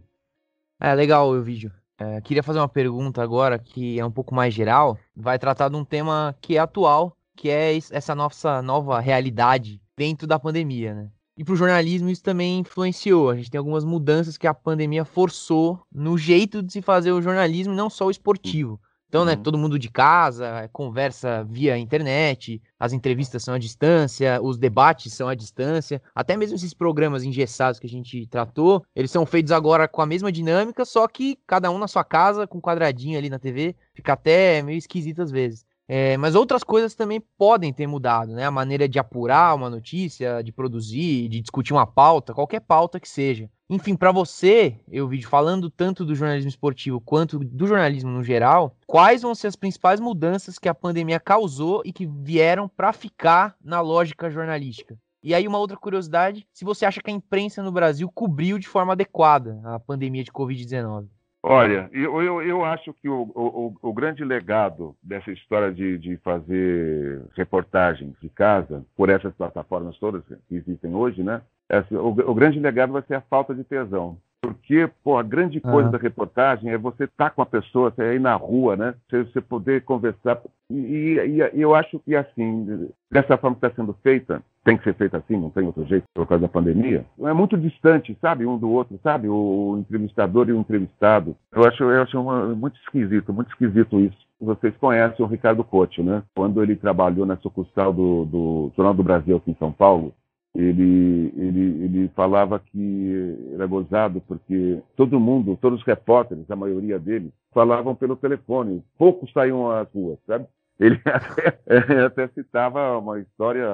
[0.81, 1.71] É legal o vídeo.
[1.97, 4.97] É, queria fazer uma pergunta agora que é um pouco mais geral.
[5.15, 10.27] Vai tratar de um tema que é atual, que é essa nossa nova realidade dentro
[10.27, 11.09] da pandemia, né?
[11.37, 13.29] E para o jornalismo isso também influenciou.
[13.29, 17.21] A gente tem algumas mudanças que a pandemia forçou no jeito de se fazer o
[17.21, 18.79] jornalismo, não só o esportivo.
[19.07, 19.37] Então, né, uhum.
[19.37, 25.13] né, todo mundo de casa, conversa via internet, as entrevistas são à distância, os debates
[25.13, 29.51] são à distância, até mesmo esses programas engessados que a gente tratou, eles são feitos
[29.51, 33.17] agora com a mesma dinâmica, só que cada um na sua casa, com um quadradinho
[33.17, 35.65] ali na TV, fica até meio esquisito às vezes.
[35.87, 38.45] É, mas outras coisas também podem ter mudado, né?
[38.45, 43.07] A maneira de apurar uma notícia, de produzir, de discutir uma pauta, qualquer pauta que
[43.07, 43.49] seja.
[43.69, 48.75] Enfim, para você, eu vi falando tanto do jornalismo esportivo quanto do jornalismo no geral,
[48.85, 53.55] quais vão ser as principais mudanças que a pandemia causou e que vieram para ficar
[53.63, 54.97] na lógica jornalística?
[55.23, 58.67] E aí, uma outra curiosidade: se você acha que a imprensa no Brasil cobriu de
[58.67, 61.07] forma adequada a pandemia de Covid-19?
[61.47, 66.17] Olha, eu, eu, eu acho que o, o, o, grande legado dessa história de, de
[66.17, 71.43] fazer reportagens de casa por essas plataformas todas que existem hoje, né?
[71.69, 74.17] Essa, o, o, grande legado vai ser a falta de tesão.
[74.47, 78.15] Porque, pô, a grande coisa da reportagem é você estar tá com a pessoa, você
[78.15, 78.93] ir na rua, né?
[79.09, 80.41] Você, você poder conversar.
[80.69, 84.83] E, e, e, eu acho que, assim, dessa forma que está sendo feita, tem que
[84.83, 88.47] ser feita assim, não tem outro jeito, por causa da pandemia, é muito distante, sabe,
[88.47, 89.29] um do outro, sabe?
[89.29, 91.35] O entrevistador e o entrevistado.
[91.53, 94.17] Eu acho, eu acho uma, muito esquisito, muito esquisito isso.
[94.41, 96.23] Vocês conhecem o Ricardo Couto, né?
[96.35, 100.13] Quando ele trabalhou na sucursal do, do Jornal do Brasil aqui em São Paulo,
[100.55, 106.97] ele, ele, ele falava que era gozado porque todo mundo, todos os repórteres, a maioria
[106.97, 108.83] deles, falavam pelo telefone.
[108.97, 110.45] Poucos saíam às ruas, sabe?
[110.79, 113.67] Ele até, até citava uma história,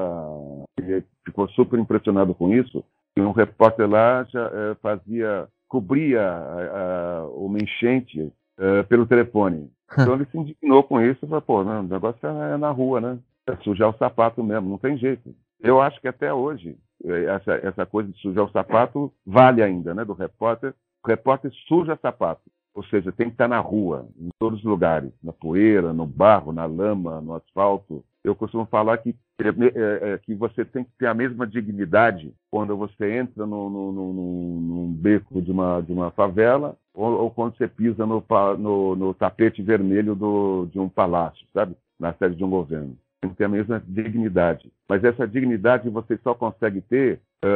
[0.79, 2.83] ele ficou super impressionado com isso,
[3.15, 9.69] que um repórter lá já é, fazia, cobria a, a, uma enchente é, pelo telefone.
[9.91, 13.01] Então ele se indignou com isso e falou, pô, não, o negócio é na rua,
[13.01, 13.19] né?
[13.45, 15.35] É sujar o sapato mesmo, não tem jeito.
[15.62, 19.93] Eu acho que até hoje, eh, essa, essa coisa de sujar o sapato vale ainda,
[19.93, 20.04] né?
[20.04, 20.74] Do repórter.
[21.04, 22.41] O repórter suja sapato.
[22.74, 26.54] Ou seja, tem que estar na rua, em todos os lugares, na poeira, no barro,
[26.54, 28.04] na lama, no asfalto.
[28.24, 32.34] Eu costumo falar que, é, é, é, que você tem que ter a mesma dignidade
[32.50, 37.32] quando você entra no, no, no, num beco de uma, de uma favela ou, ou
[37.32, 38.24] quando você pisa no,
[38.58, 41.76] no, no tapete vermelho do, de um palácio, sabe?
[42.00, 44.71] Na sede de um governo tem que ter a mesma dignidade.
[44.89, 47.47] Mas essa dignidade você só consegue ter uh,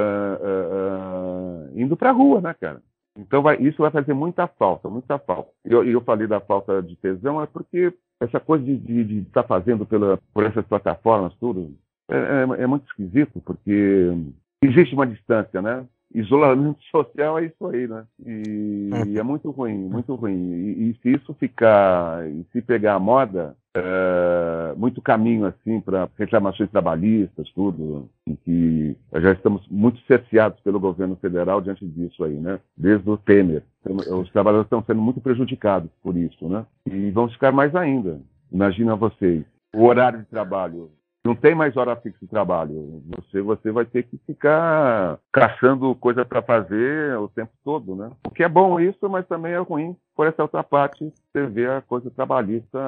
[0.45, 2.81] uh, uh, indo para a rua, né, cara?
[3.17, 5.49] Então vai, isso vai fazer muita falta, muita falta.
[5.65, 9.47] E eu, eu, falei da falta de tesão é porque essa coisa de estar tá
[9.47, 11.73] fazendo pela, por essas plataformas, tudo,
[12.09, 14.11] é, é, é muito esquisito, porque
[14.61, 15.85] existe uma distância, né?
[16.13, 18.05] isolamento social é isso aí, né?
[18.25, 20.53] E, e é muito ruim, muito ruim.
[20.53, 26.09] E, e, se isso ficar, e se pegar a moda, é, muito caminho assim para
[26.17, 32.35] reclamações trabalhistas, tudo, em que já estamos muito cerceados pelo governo federal diante disso aí,
[32.35, 32.59] né?
[32.77, 33.63] Desde o Temer.
[33.81, 36.65] Então, os trabalhadores estão sendo muito prejudicados por isso, né?
[36.85, 38.19] E vão ficar mais ainda.
[38.51, 39.43] Imagina vocês,
[39.75, 40.89] o horário de trabalho
[41.25, 43.01] Não tem mais hora fixa de trabalho.
[43.17, 48.11] Você, você vai ter que ficar caçando coisa para fazer o tempo todo, né?
[48.27, 51.67] O que é bom isso, mas também é ruim por essa outra parte, você vê
[51.67, 52.79] a coisa trabalhista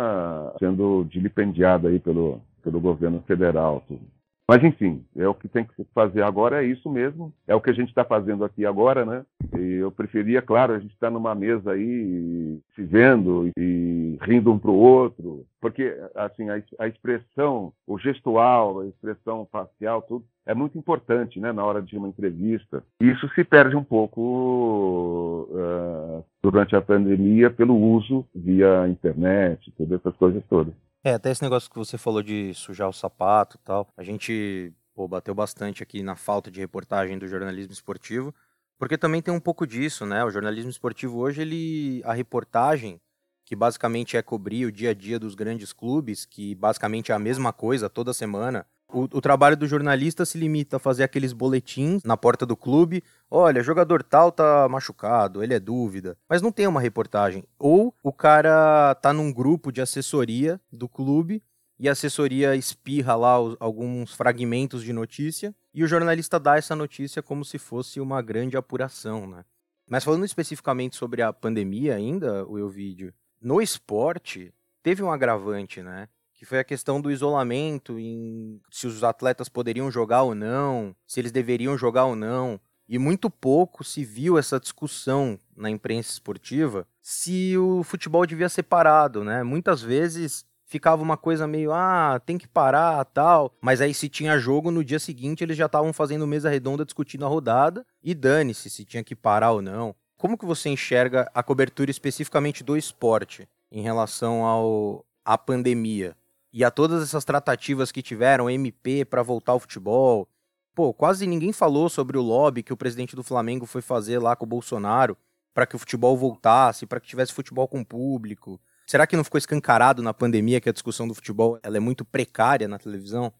[0.59, 3.83] sendo dilipendiada aí pelo, pelo governo federal.
[3.87, 4.01] Tudo.
[4.49, 7.33] Mas enfim, é o que tem que fazer agora, é isso mesmo.
[7.45, 9.25] É o que a gente está fazendo aqui agora, né?
[9.57, 14.51] E eu preferia, claro, a gente estar tá numa mesa aí, se vendo e rindo
[14.51, 20.23] um para o outro, porque assim a, a, expressão, o gestual, a expressão facial, tudo
[20.45, 21.51] é muito importante, né?
[21.51, 22.81] Na hora de uma entrevista.
[23.01, 30.15] Isso se perde um pouco uh, durante a pandemia pelo uso via internet, todas essas
[30.15, 30.73] coisas todas.
[31.03, 33.87] É, até esse negócio que você falou de sujar o sapato e tal.
[33.95, 38.33] A gente pô, bateu bastante aqui na falta de reportagem do jornalismo esportivo,
[38.79, 40.23] porque também tem um pouco disso, né?
[40.25, 42.99] O jornalismo esportivo hoje, ele a reportagem,
[43.45, 47.19] que basicamente é cobrir o dia a dia dos grandes clubes, que basicamente é a
[47.19, 52.03] mesma coisa toda semana, o, o, trabalho do jornalista se limita a fazer aqueles boletins
[52.03, 53.03] na porta do clube.
[53.29, 56.17] Olha, jogador tal tá machucado, ele é dúvida.
[56.29, 57.43] Mas não tem uma reportagem.
[57.59, 61.43] Ou o cara tá num grupo de assessoria do clube
[61.79, 66.75] e a assessoria espirra lá os, alguns fragmentos de notícia e o jornalista dá essa
[66.75, 69.43] notícia como se fosse uma grande apuração, né?
[69.89, 76.09] Mas falando especificamente sobre a pandemia ainda, o Elvídio, no esporte teve um agravante, né?
[76.37, 81.19] Que foi a questão do isolamento, em se os atletas poderiam jogar ou não, se
[81.19, 82.61] eles deveriam jogar ou não.
[82.87, 88.63] E muito pouco se viu essa discussão na imprensa esportiva se o futebol devia ser
[88.63, 89.43] parado, né?
[89.43, 93.51] Muitas vezes ficava uma coisa meio, ah, tem que parar, tal.
[93.59, 97.25] Mas aí se tinha jogo, no dia seguinte eles já estavam fazendo mesa redonda discutindo
[97.25, 99.95] a rodada e dane-se se tinha que parar ou não.
[100.17, 106.15] Como que você enxerga a cobertura especificamente do esporte em relação ao à pandemia?
[106.51, 110.27] E a todas essas tratativas que tiveram MP para voltar ao futebol.
[110.73, 114.35] Pô, quase ninguém falou sobre o lobby que o presidente do Flamengo foi fazer lá
[114.35, 115.17] com o Bolsonaro
[115.53, 118.59] para que o futebol voltasse, para que tivesse futebol com público.
[118.85, 122.05] Será que não ficou escancarado na pandemia que a discussão do futebol ela é muito
[122.05, 123.33] precária na televisão?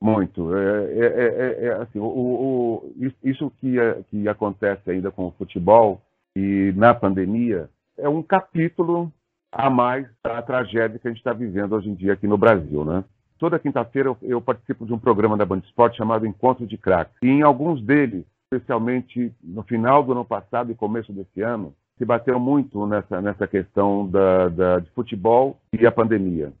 [0.00, 0.54] Muito.
[0.56, 2.92] É, é, é, é assim, o, o,
[3.22, 3.76] isso que,
[4.10, 6.02] que acontece ainda com o futebol
[6.34, 9.12] e na pandemia é um capítulo
[9.54, 12.84] a mais da tragédia que a gente está vivendo hoje em dia aqui no Brasil,
[12.84, 13.04] né?
[13.38, 17.14] Toda quinta-feira eu, eu, participo de um programa da Band Esporte chamado Encontro de Craques.
[17.22, 22.04] E em alguns deles, especialmente no final do ano passado e começo desse ano, se
[22.04, 26.52] bateu muito nessa, nessa questão da, da de futebol e a pandemia.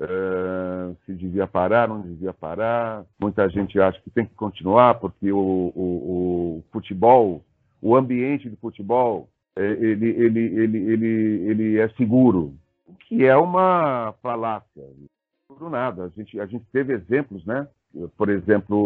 [0.00, 3.04] Uh, se devia parar, não devia parar.
[3.20, 7.44] Muita gente acha que tem que continuar porque o, o, o futebol,
[7.80, 12.54] o ambiente de futebol ele, ele, ele, ele, ele é seguro,
[12.86, 14.82] o que é uma falácia.
[15.46, 16.04] Por nada.
[16.04, 17.68] A gente, a gente teve exemplos, né?
[18.16, 18.76] Por exemplo,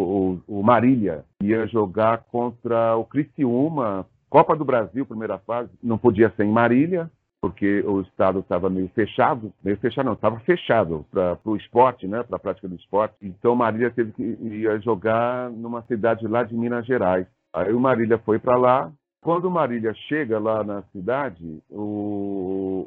[0.49, 6.29] o, o Marília ia jogar contra o Criciúma, Copa do Brasil, primeira fase, não podia
[6.31, 7.09] ser em Marília,
[7.41, 12.25] porque o estado estava meio fechado, meio fechado não, estava fechado para o esporte, né,
[12.25, 13.15] para a prática do esporte.
[13.23, 17.27] Então Marília teve que ia jogar numa cidade lá de Minas Gerais.
[17.53, 22.87] Aí o Marília foi para lá, quando Marília chega lá na cidade, o,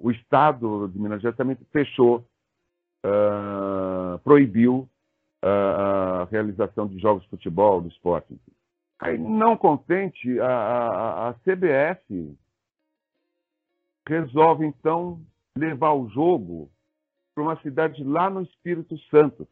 [0.00, 2.26] o, o Estado de Minas Gerais também fechou,
[3.04, 4.88] uh, proibiu
[5.44, 8.34] uh, a realização de jogos de futebol, do esporte.
[9.00, 12.36] Aí, não contente, a, a, a CBF
[14.08, 15.20] resolve, então,
[15.56, 16.70] levar o jogo
[17.34, 19.46] para uma cidade lá no Espírito Santo.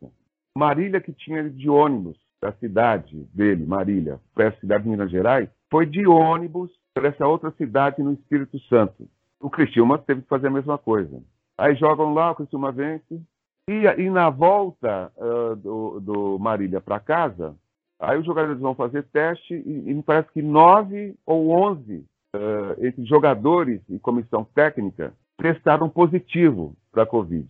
[0.57, 5.49] Marília, que tinha de ônibus da cidade dele, Marília, para a cidade de Minas Gerais,
[5.71, 9.09] foi de ônibus para essa outra cidade no Espírito Santo.
[9.41, 11.23] O Criciúma teve que fazer a mesma coisa.
[11.59, 13.21] Aí jogam lá, o Criciúma vence.
[13.69, 17.55] E, e na volta uh, do, do, Marília para casa,
[17.99, 22.87] aí os jogadores vão fazer teste e, e me parece que nove ou onze uh,
[22.87, 27.49] entre jogadores e comissão técnica testaram positivo para a Covid.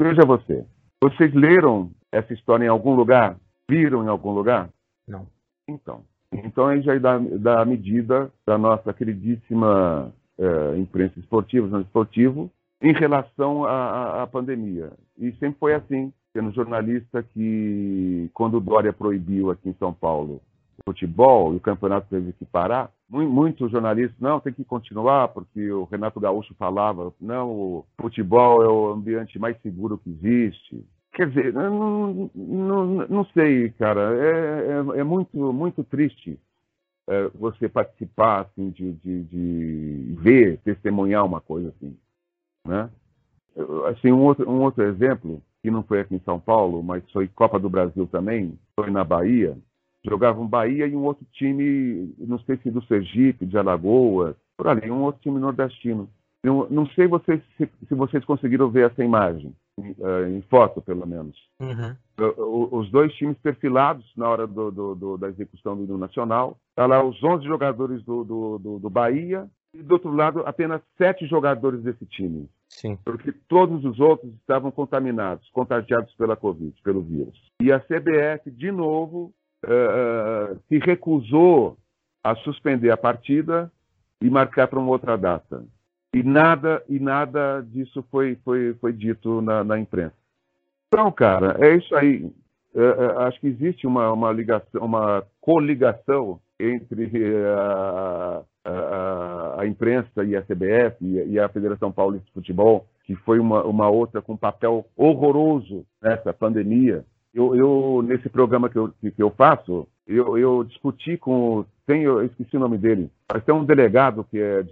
[0.00, 0.64] Veja você,
[1.02, 3.36] vocês leram essa história em algum lugar?
[3.68, 4.70] Viram em algum lugar?
[5.06, 5.26] Não.
[5.68, 11.80] Então, então, aí já dá, dá a medida da nossa queridíssima é, imprensa esportiva, não
[11.80, 12.50] esportivo,
[12.80, 14.92] em relação à, à, pandemia.
[15.18, 20.40] E sempre foi assim, tendo jornalista que, quando o Dória proibiu aqui em São Paulo
[20.78, 25.70] o futebol e o campeonato teve que parar, muitos jornalistas, não, tem que continuar, porque
[25.70, 30.84] o Renato Gaúcho falava, não, o futebol é o ambiente mais seguro que existe.
[31.16, 34.14] Quer dizer, não, não, não sei, cara.
[34.14, 36.38] É, é, é muito, muito triste
[37.08, 41.96] é, você participar, assim, de, de, de, ver, testemunhar uma coisa assim.
[42.68, 42.90] Né?
[43.90, 47.28] Assim, um outro, um outro exemplo, que não foi aqui em São Paulo, mas foi
[47.28, 49.56] Copa do Brasil também, foi na Bahia.
[50.04, 54.90] Jogavam Bahia e um outro time, não sei se do Sergipe, de Alagoas, por ali,
[54.90, 56.10] um outro time nordestino.
[56.44, 60.80] Não, não sei vocês, se, se, vocês conseguiram ver essa imagem, em, uh, em foto
[60.80, 61.36] pelo menos.
[61.60, 61.96] Uhum.
[62.78, 66.58] Os dois times perfilados na hora do, do, do, da execução do hino nacional.
[66.70, 68.24] Está lá os 11 jogadores do,
[68.58, 72.48] do Bahia e do outro lado apenas sete jogadores desse time.
[72.68, 72.98] Sim.
[73.04, 77.40] Porque todos os outros estavam contaminados, contagiados pela Covid, pelo vírus.
[77.60, 79.32] E a CBF, de novo,
[79.64, 81.76] uh, se recusou
[82.24, 83.70] a suspender a partida
[84.20, 85.64] e marcar para uma outra data.
[86.14, 90.14] E nada, e nada disso foi, foi, foi dito na, na imprensa.
[90.88, 92.24] Então, cara, é isso aí.
[92.74, 97.10] Uh, acho que existe uma, uma ligação, uma coligação entre
[97.46, 103.38] a, a, a, imprensa e a CBF e, a Federação Paulista de Futebol, que foi
[103.38, 107.04] uma, uma outra com papel horroroso nessa pandemia.
[107.34, 111.64] Eu, eu nesse programa que eu, que eu faço, eu, eu discuti com.
[111.86, 114.64] Tem, eu esqueci o nome dele, mas tem um delegado que é,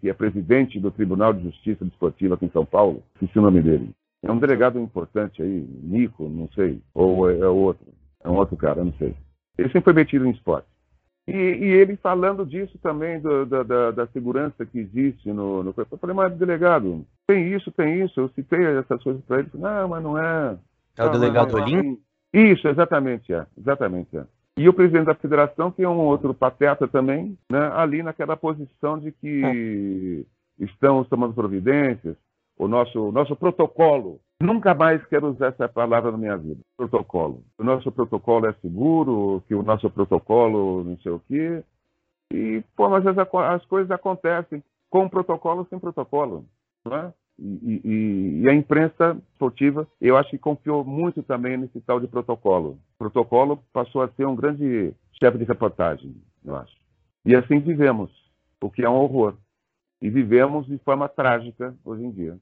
[0.00, 3.60] que é presidente do Tribunal de Justiça Desportiva aqui em São Paulo, esqueci o nome
[3.60, 3.90] dele.
[4.22, 7.86] É um delegado importante aí, Nico, não sei, ou é, é outro,
[8.22, 9.16] é um outro cara, não sei.
[9.58, 10.68] Ele sempre foi metido em esporte.
[11.26, 15.74] E, e, ele falando disso também, do, da, da, da, segurança que existe no, no.
[15.76, 18.20] Eu falei, mas delegado, tem isso, tem isso.
[18.20, 19.50] Eu citei essas coisas para ele.
[19.54, 20.58] Não, mas não é.
[20.96, 21.98] É o delegado Olim?
[22.32, 23.46] Isso, exatamente, é.
[23.56, 24.24] Exatamente, é.
[24.58, 28.98] E o presidente da federação, que é um outro pateta também, né, ali naquela posição
[28.98, 30.26] de que
[30.58, 30.64] é.
[30.64, 32.16] estamos tomando providências,
[32.58, 34.20] o nosso, nosso protocolo.
[34.42, 36.60] Nunca mais quero usar essa palavra na minha vida.
[36.76, 37.42] Protocolo.
[37.58, 41.62] O nosso protocolo é seguro, que o nosso protocolo não sei o quê.
[42.32, 46.44] E, pô, mas as, as coisas acontecem com protocolo sem protocolo.
[46.84, 47.12] Não é?
[47.42, 52.78] E, e, a imprensa esportiva, eu acho que confiou muito também nesse tal de protocolo.
[52.96, 56.14] O protocolo passou a ser um grande chefe de reportagem,
[56.44, 56.76] eu acho.
[57.24, 58.10] E assim vivemos,
[58.62, 59.36] o que é um horror.
[60.02, 62.38] E vivemos de forma trágica hoje em dia.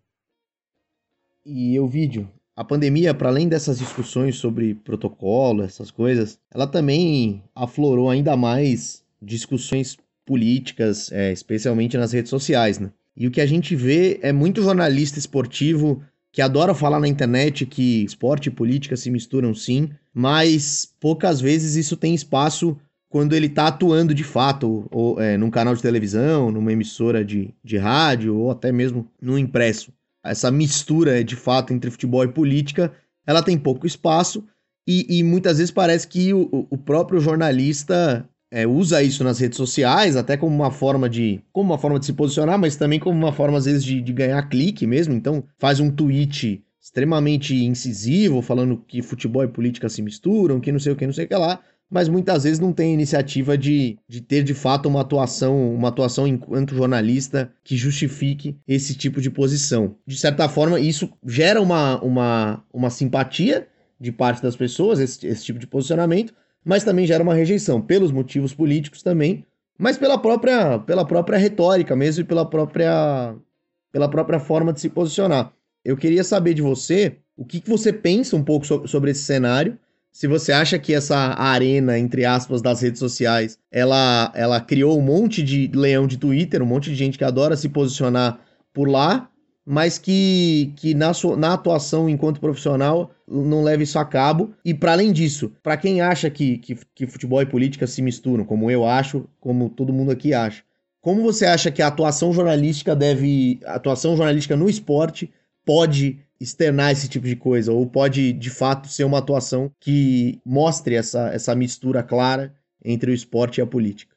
[1.47, 7.43] E o vídeo, a pandemia, para além dessas discussões sobre protocolo, essas coisas, ela também
[7.55, 9.97] aflorou ainda mais discussões
[10.27, 12.93] políticas, é, especialmente nas redes sociais, né?
[13.19, 16.01] E o que a gente vê é muito jornalista esportivo
[16.33, 21.75] que adora falar na internet que esporte e política se misturam sim, mas poucas vezes
[21.75, 26.53] isso tem espaço quando ele está atuando de fato, ou é, num canal de televisão,
[26.53, 29.93] numa emissora de, de rádio, ou até mesmo no impresso.
[30.25, 32.93] Essa mistura de fato entre futebol e política,
[33.27, 34.45] ela tem pouco espaço
[34.87, 39.57] e, e muitas vezes parece que o, o próprio jornalista é, usa isso nas redes
[39.57, 41.41] sociais, até como uma forma de.
[41.53, 44.13] como uma forma de se posicionar, mas também como uma forma, às vezes, de, de
[44.13, 45.15] ganhar clique mesmo.
[45.15, 50.79] Então, faz um tweet extremamente incisivo, falando que futebol e política se misturam, que não
[50.79, 51.61] sei o que, não sei o que lá.
[51.91, 56.27] Mas muitas vezes não tem iniciativa de, de ter de fato uma atuação, uma atuação
[56.27, 59.97] enquanto jornalista que justifique esse tipo de posição.
[60.07, 63.67] De certa forma, isso gera uma, uma, uma simpatia
[63.99, 66.35] de parte das pessoas, esse, esse tipo de posicionamento,
[66.69, 69.43] mas também gera uma rejeição, pelos motivos políticos também,
[69.79, 73.35] mas pela própria, pela própria retórica mesmo e pela própria,
[73.91, 75.51] pela própria forma de se posicionar.
[75.83, 79.23] Eu queria saber de você o que, que você pensa um pouco so sobre esse
[79.23, 79.79] cenário,
[80.13, 85.03] se você acha que essa arena, entre aspas, das redes sociais, ela, ela criou um
[85.03, 88.41] monte de leão de Twitter, um monte de gente que adora se posicionar
[88.75, 89.31] por lá,
[89.71, 94.55] mas que, que na, sua, na atuação enquanto profissional não leva isso a cabo.
[94.65, 98.47] E para além disso, para quem acha que, que, que futebol e política se misturam,
[98.47, 100.63] como eu acho, como todo mundo aqui acha,
[101.03, 103.61] como você acha que a atuação jornalística deve.
[103.67, 105.31] A atuação jornalística no esporte
[105.67, 107.71] pode externar esse tipo de coisa?
[107.71, 113.15] Ou pode, de fato, ser uma atuação que mostre essa, essa mistura clara entre o
[113.15, 114.17] esporte e a política?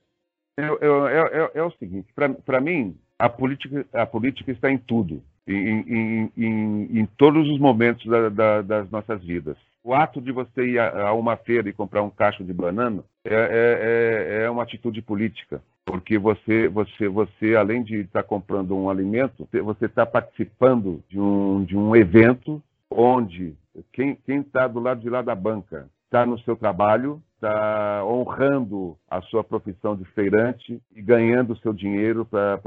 [0.57, 5.21] É, é, é, é o seguinte: para mim, a política, a política está em tudo
[5.47, 9.57] em, em, em, todos os momentos da, da, das nossas vidas.
[9.83, 13.03] O ato de você ir a, a, uma feira e comprar um cacho de banana
[13.25, 18.75] é, é, é, é uma atitude política, porque você, você, você além de estar comprando
[18.75, 23.55] um alimento, você está participando de um, de um evento onde
[23.93, 29.21] quem está do lado de lá da banca está no seu trabalho, está honrando a
[29.21, 32.59] sua profissão de feirante e ganhando o seu dinheiro para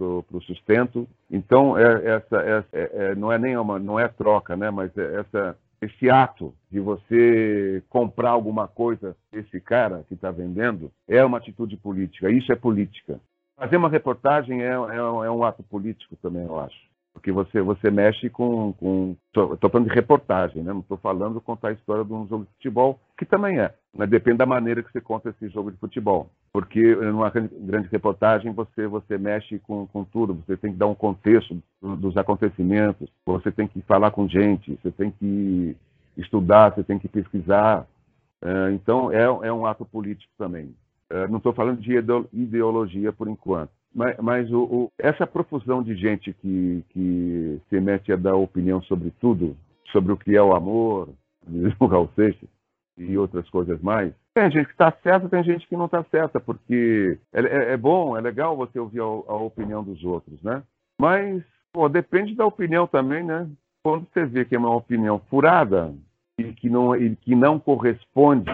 [0.00, 1.08] o sustento.
[1.30, 4.68] Então, é, essa, é, é, não é nem uma, não é troca, né?
[4.68, 10.90] mas é essa, esse ato de você comprar alguma coisa desse cara que está vendendo
[11.06, 12.28] é uma atitude política.
[12.30, 13.20] Isso é política.
[13.56, 16.89] Fazer uma reportagem é, é, é um ato político também, eu acho.
[17.12, 18.72] Porque você, você mexe com.
[18.74, 20.72] com estou falando de reportagem, né?
[20.72, 23.74] não estou falando de contar a história de um jogo de futebol, que também é,
[24.08, 26.30] depende da maneira que você conta esse jogo de futebol.
[26.52, 30.94] Porque numa grande reportagem você, você mexe com, com tudo, você tem que dar um
[30.94, 35.76] contexto dos acontecimentos, você tem que falar com gente, você tem que
[36.16, 37.86] estudar, você tem que pesquisar.
[38.42, 40.74] É, então é, é um ato político também.
[41.10, 41.96] É, não estou falando de
[42.32, 43.79] ideologia por enquanto.
[43.94, 48.80] Mas, mas o, o, essa profusão de gente que, que se mete a dar opinião
[48.82, 49.56] sobre tudo,
[49.90, 51.08] sobre o que é o amor,
[51.78, 52.48] o Raul Seixas,
[52.96, 56.38] e outras coisas mais, tem gente que está certa, tem gente que não está certa,
[56.38, 60.62] porque é, é, é, bom, é legal você ouvir a, a, opinião dos outros, né?
[61.00, 63.48] Mas, pô, depende da opinião também, né?
[63.82, 65.92] Quando você vê que é uma opinião furada
[66.38, 68.50] e que não, e que não corresponde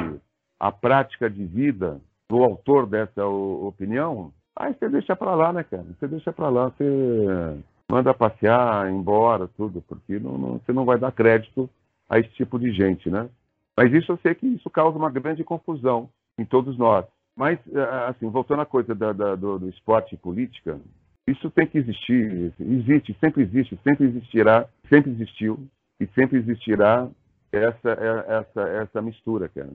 [0.59, 5.85] à prática de vida do autor dessa opinião, Aí você deixa para lá, né, cara?
[5.85, 7.59] Você deixa para lá, você
[7.91, 11.69] manda passear, embora, tudo, porque não, não, você não vai dar crédito
[12.09, 13.29] a esse tipo de gente, né?
[13.77, 17.05] Mas isso eu sei que isso causa uma grande confusão em todos nós.
[17.37, 20.81] Mas, é, assim, voltando à coisa da, da, do, do, esporte e política,
[21.29, 25.69] isso tem que existir, existe, sempre existe, sempre existirá, sempre existiu
[26.01, 27.07] e sempre existirá
[27.53, 29.71] essa, é, essa, essa mistura, cara.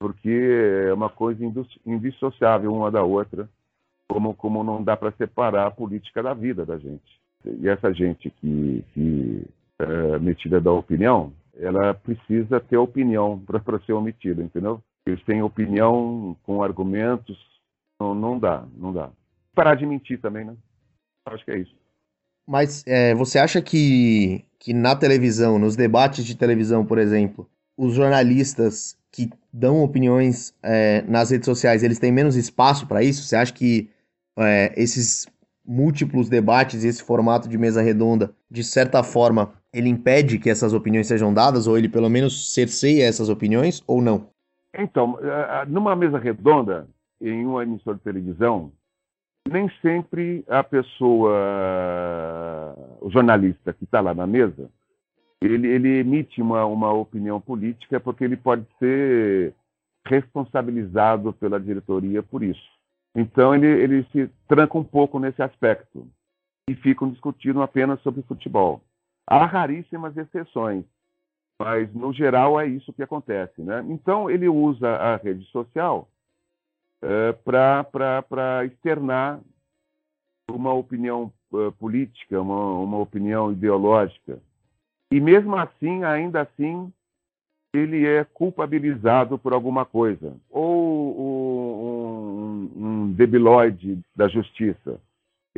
[0.00, 0.30] Porque
[0.88, 1.42] é uma coisa
[1.84, 3.48] indissociável uma da outra
[4.08, 7.20] como, como não dá para separar a política da vida da gente.
[7.44, 9.44] E essa gente que, que
[9.78, 14.80] é metida da opinião, ela precisa ter opinião para ser omitida, entendeu?
[15.06, 17.38] Eles têm opinião com argumentos,
[18.00, 19.10] não, não dá, não dá.
[19.54, 20.56] Parar de mentir também, né?
[21.26, 21.74] Acho que é isso.
[22.46, 27.94] Mas é, você acha que, que na televisão, nos debates de televisão, por exemplo, os
[27.94, 33.22] jornalistas que dão opiniões é, nas redes sociais, eles têm menos espaço para isso?
[33.22, 33.90] Você acha que
[34.38, 35.26] é, esses
[35.66, 40.72] múltiplos debates e esse formato de mesa redonda, de certa forma, ele impede que essas
[40.72, 44.28] opiniões sejam dadas, ou ele pelo menos cerceia essas opiniões, ou não?
[44.78, 46.86] Então, é, é, numa mesa redonda,
[47.20, 48.72] em uma emissora de televisão,
[49.48, 51.32] nem sempre a pessoa,
[53.00, 54.70] o jornalista que está lá na mesa,
[55.40, 59.54] ele, ele emite uma, uma opinião política porque ele pode ser
[60.06, 62.75] responsabilizado pela diretoria por isso.
[63.16, 66.06] Então, ele, ele se tranca um pouco nesse aspecto
[66.68, 68.82] e ficam discutindo apenas sobre futebol.
[69.26, 70.84] Há raríssimas exceções,
[71.58, 73.62] mas no geral é isso que acontece.
[73.62, 73.82] Né?
[73.88, 76.06] Então, ele usa a rede social
[77.02, 79.40] é, para externar
[80.50, 84.38] uma opinião uh, política, uma, uma opinião ideológica.
[85.10, 86.92] E mesmo assim, ainda assim,
[87.74, 90.36] ele é culpabilizado por alguma coisa.
[90.50, 91.35] Ou um
[93.16, 95.00] debilóide da justiça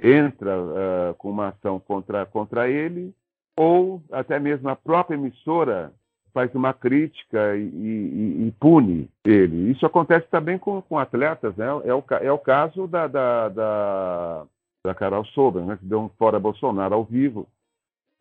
[0.02, 3.12] entra uh, com uma ação contra, contra ele,
[3.56, 5.92] ou até mesmo a própria emissora
[6.32, 9.70] faz uma crítica e, e, e pune ele.
[9.72, 11.66] Isso acontece também com, com atletas, né?
[11.84, 14.44] É o, é o caso da, da, da,
[14.86, 15.76] da Carol Sobra, né?
[15.76, 17.48] que deu um fora Bolsonaro ao vivo,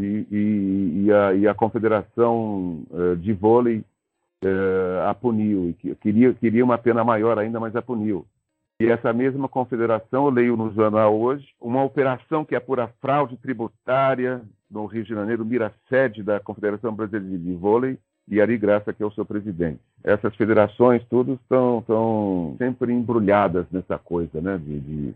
[0.01, 3.83] e, e, a, a Confederação uh, de Vôlei
[4.43, 5.75] uh, a puniu.
[6.01, 8.25] Queria, queria uma pena maior ainda, mas a puniu.
[8.79, 13.35] E essa mesma confederação, eu leio no jornal hoje, uma operação que apura é fraude
[13.37, 17.97] tributária no Rio de Janeiro, mira sede da Confederação Brasileira de Vôlei,
[18.27, 19.79] e Ari Graça, que é o seu presidente.
[20.03, 25.13] Essas federações, todas estão sempre embrulhadas nessa coisa, né, de, de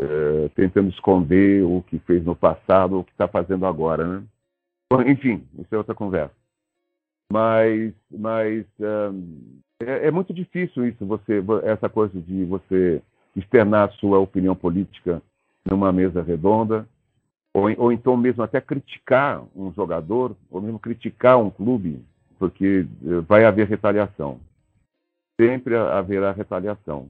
[0.00, 4.24] é, tentando esconder o que fez no passado, o que está fazendo agora, né?
[5.06, 6.34] Enfim, isso é outra conversa.
[7.32, 8.66] Mas, mas
[9.86, 13.02] é, é, muito difícil isso, você, essa coisa de você
[13.36, 15.22] externar a sua opinião política
[15.64, 16.86] numa mesa redonda,
[17.54, 22.02] ou, ou então mesmo até criticar um jogador, ou mesmo criticar um clube,
[22.38, 24.40] porque eh, vai haver retaliação.
[25.40, 27.08] Sempre haverá retaliação.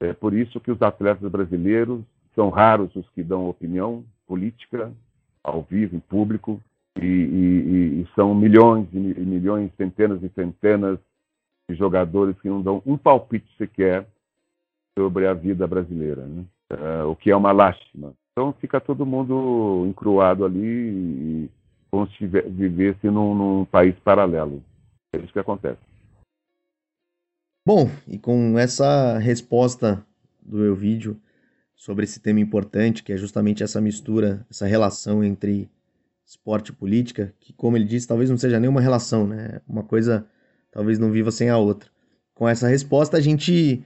[0.00, 2.02] É por isso que os atletas brasileiros
[2.34, 4.92] são raros os que dão opinião política
[5.42, 6.60] ao vivo, em público,
[7.00, 10.98] e, e, e são milhões e milhões, centenas e centenas
[11.70, 14.06] jogadores que não dão um palpite sequer
[14.98, 16.44] sobre a vida brasileira, né?
[16.72, 18.12] uh, o que é uma lástima.
[18.32, 21.50] Então fica todo mundo encruado ali e
[21.90, 24.62] como se vivesse num, num país paralelo.
[25.14, 25.78] É isso que acontece.
[27.66, 30.04] Bom, e com essa resposta
[30.42, 31.16] do meu vídeo
[31.74, 35.70] sobre esse tema importante, que é justamente essa mistura, essa relação entre
[36.26, 39.60] esporte e política, que como ele disse, talvez não seja nenhuma relação, né?
[39.68, 40.26] Uma coisa
[40.74, 41.88] talvez não viva sem a outra.
[42.34, 43.80] Com essa resposta, a gente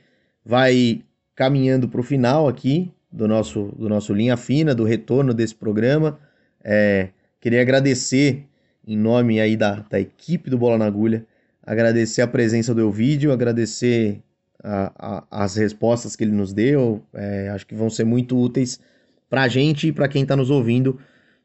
[0.44, 1.02] vai
[1.36, 6.18] caminhando para o final aqui do nosso, do nosso Linha Fina, do retorno desse programa.
[6.64, 7.10] É,
[7.40, 8.46] queria agradecer,
[8.86, 11.26] em nome aí da, da equipe do Bola na Agulha,
[11.62, 14.22] agradecer a presença do Elvídio, agradecer
[14.64, 17.02] a, a, as respostas que ele nos deu.
[17.12, 18.80] É, acho que vão ser muito úteis
[19.28, 20.98] para a gente e para quem está nos ouvindo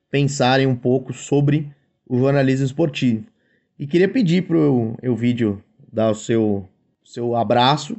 [0.09, 1.69] pensarem um pouco sobre
[2.07, 3.25] o jornalismo esportivo.
[3.83, 5.61] E queria pedir para o Elvídio
[5.91, 6.65] dar o seu,
[7.03, 7.97] seu abraço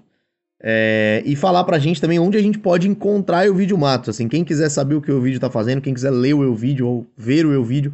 [0.59, 4.09] é, e falar para a gente também onde a gente pode encontrar o vídeo Matos.
[4.09, 6.89] Assim, quem quiser saber o que o vídeo está fazendo, quem quiser ler o vídeo
[6.89, 7.93] ou ver o vídeo,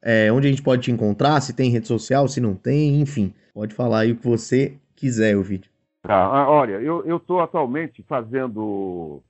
[0.00, 3.34] é, onde a gente pode te encontrar, se tem rede social, se não tem, enfim.
[3.52, 5.68] Pode falar aí o que você quiser, o vídeo.
[6.04, 9.20] Ah, olha, eu estou atualmente fazendo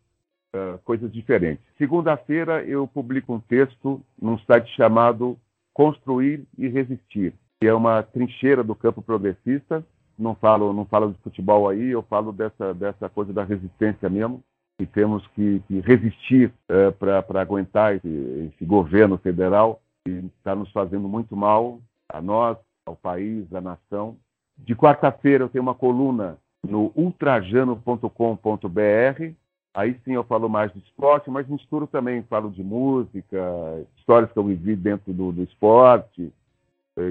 [0.54, 1.64] uh, coisas diferentes.
[1.78, 5.38] Segunda-feira eu publico um texto num site chamado
[5.72, 7.32] Construir e Resistir,
[7.62, 9.86] que é uma trincheira do campo progressista
[10.18, 14.42] não falo, não falo de futebol aí, eu falo dessa, dessa coisa da resistência mesmo,
[14.76, 20.72] que temos que, que resistir é, para aguentar esse, esse, governo federal que está nos
[20.72, 21.78] fazendo muito mal,
[22.12, 24.16] a nós, ao país, à nação.
[24.58, 26.38] De quarta-feira eu tenho uma coluna
[26.68, 29.34] no ultrajano.com.br.
[29.72, 34.38] Aí sim eu falo mais de esporte, mas misturo também, falo de música, histórias que
[34.38, 36.32] eu vivi dentro do, do esporte,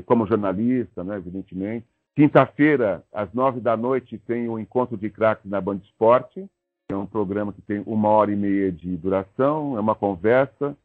[0.05, 1.85] como jornalista, né, evidentemente.
[2.15, 6.45] Quinta-feira, às nove da noite, tem o Encontro de Craques na Band Esporte.
[6.89, 9.77] É um programa que tem uma hora e meia de duração.
[9.77, 10.75] É uma conversa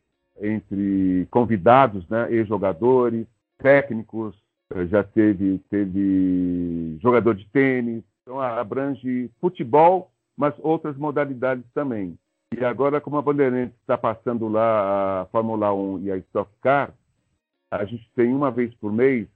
[0.40, 3.26] entre convidados, né, ex-jogadores,
[3.58, 4.36] técnicos.
[4.72, 8.04] Eh, já teve, teve jogador de tênis.
[8.22, 12.16] Então, abrange futebol, mas outras modalidades também.
[12.56, 16.92] E agora, como a Bandeirantes está passando lá a Fórmula 1 e a Stock Car,
[17.70, 19.26] a gente tem uma vez por mês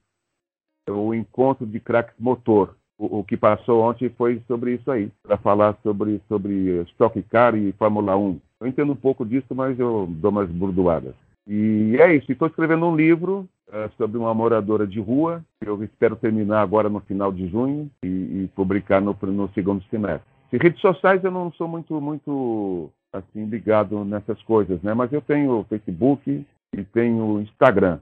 [0.89, 2.75] o encontro de craques motor.
[2.97, 7.55] O, o, que passou ontem foi sobre isso aí, para falar sobre, sobre Stock Car
[7.55, 8.39] e Fórmula 1.
[8.61, 11.15] Eu entendo um pouco disso, mas eu dou umas burdoadas.
[11.47, 12.31] E é isso.
[12.31, 16.89] Estou escrevendo um livro uh, sobre uma moradora de rua, que eu espero terminar agora
[16.89, 20.29] no final de junho e, e publicar no, no segundo semestre.
[20.53, 24.93] E redes sociais eu não sou muito, muito assim ligado nessas coisas, né?
[24.93, 27.99] Mas eu tenho Facebook e tenho Instagram.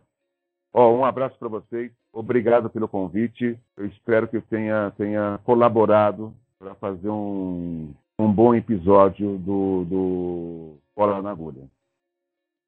[0.74, 1.91] Ó, um abraço para vocês.
[2.13, 3.59] Obrigado pelo convite.
[3.76, 11.22] Eu espero que tenha, tenha colaborado para fazer um, um bom episódio do, do Bola
[11.22, 11.63] na Agulha.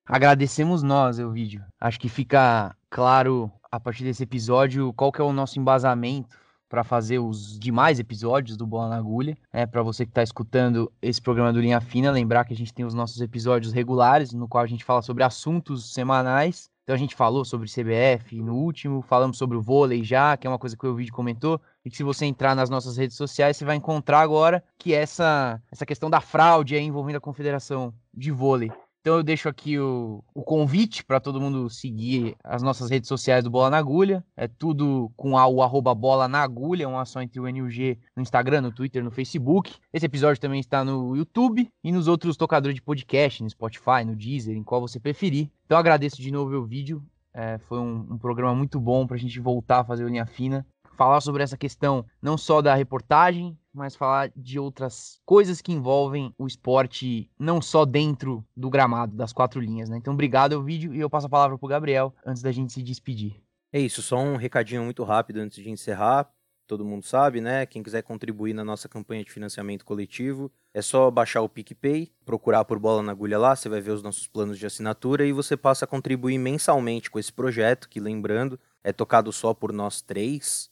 [0.08, 1.64] Agradecemos nós, o vídeo.
[1.80, 6.84] Acho que fica claro a partir desse episódio qual que é o nosso embasamento para
[6.84, 9.38] fazer os demais episódios do Bola na Agulha.
[9.54, 12.74] É, para você que está escutando esse programa do Linha Fina, lembrar que a gente
[12.74, 16.98] tem os nossos episódios regulares, no qual a gente fala sobre assuntos semanais então a
[16.98, 20.76] gente falou sobre CBF no último, falamos sobre o vôlei já, que é uma coisa
[20.76, 23.76] que o vídeo comentou, e que se você entrar nas nossas redes sociais, você vai
[23.76, 28.72] encontrar agora que essa, essa questão da fraude envolvendo a Confederação de Vôlei.
[29.02, 33.44] Então eu deixo aqui o, o convite para todo mundo seguir as nossas redes sociais
[33.44, 34.24] do Bola na Agulha.
[34.38, 38.22] É tudo com a, o arroba Bola na Agulha, uma só entre o NUG no
[38.22, 39.74] Instagram, no Twitter, no Facebook.
[39.92, 44.16] Esse episódio também está no YouTube e nos outros tocadores de podcast, no Spotify, no
[44.16, 45.50] Deezer, em qual você preferir.
[45.66, 47.04] Então agradeço de novo o vídeo.
[47.34, 50.28] É, foi um, um programa muito bom para a gente voltar a fazer o Linha
[50.28, 50.64] Fina
[51.02, 56.32] falar sobre essa questão não só da reportagem, mas falar de outras coisas que envolvem
[56.38, 59.98] o esporte, não só dentro do gramado, das quatro linhas, né?
[59.98, 62.84] Então, obrigado ao vídeo e eu passo a palavra pro Gabriel antes da gente se
[62.84, 63.42] despedir.
[63.74, 66.32] É isso, só um recadinho muito rápido antes de encerrar.
[66.68, 67.66] Todo mundo sabe, né?
[67.66, 72.64] Quem quiser contribuir na nossa campanha de financiamento coletivo, é só baixar o PicPay, procurar
[72.64, 75.58] por Bola na Agulha lá, você vai ver os nossos planos de assinatura e você
[75.58, 80.71] passa a contribuir mensalmente com esse projeto, que lembrando, é tocado só por nós três,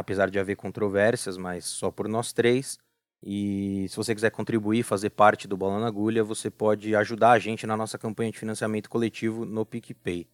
[0.00, 2.78] apesar de haver controvérsias, mas só por nós três.
[3.22, 7.38] E se você quiser contribuir, fazer parte do Bola na Agulha, você pode ajudar a
[7.38, 10.26] gente na nossa campanha de financiamento coletivo no PicPay.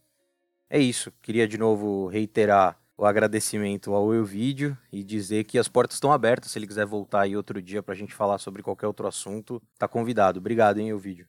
[0.70, 1.12] É isso.
[1.20, 6.52] Queria de novo reiterar o agradecimento ao Elvídio e dizer que as portas estão abertas.
[6.52, 9.60] Se ele quiser voltar aí outro dia para a gente falar sobre qualquer outro assunto,
[9.78, 10.38] tá convidado.
[10.38, 11.26] Obrigado, hein, Elvídio.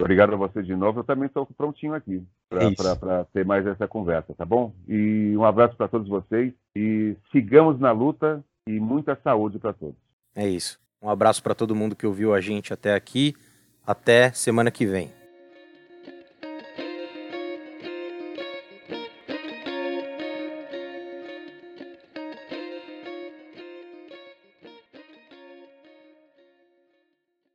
[0.00, 1.00] Obrigado a você de novo.
[1.00, 4.72] Eu também estou prontinho aqui para ter mais essa conversa, tá bom?
[4.86, 9.96] E um abraço para todos vocês e sigamos na luta e muita saúde para todos.
[10.34, 10.78] É isso.
[11.00, 13.34] Um abraço para todo mundo que ouviu a gente até aqui.
[13.86, 15.15] Até semana que vem.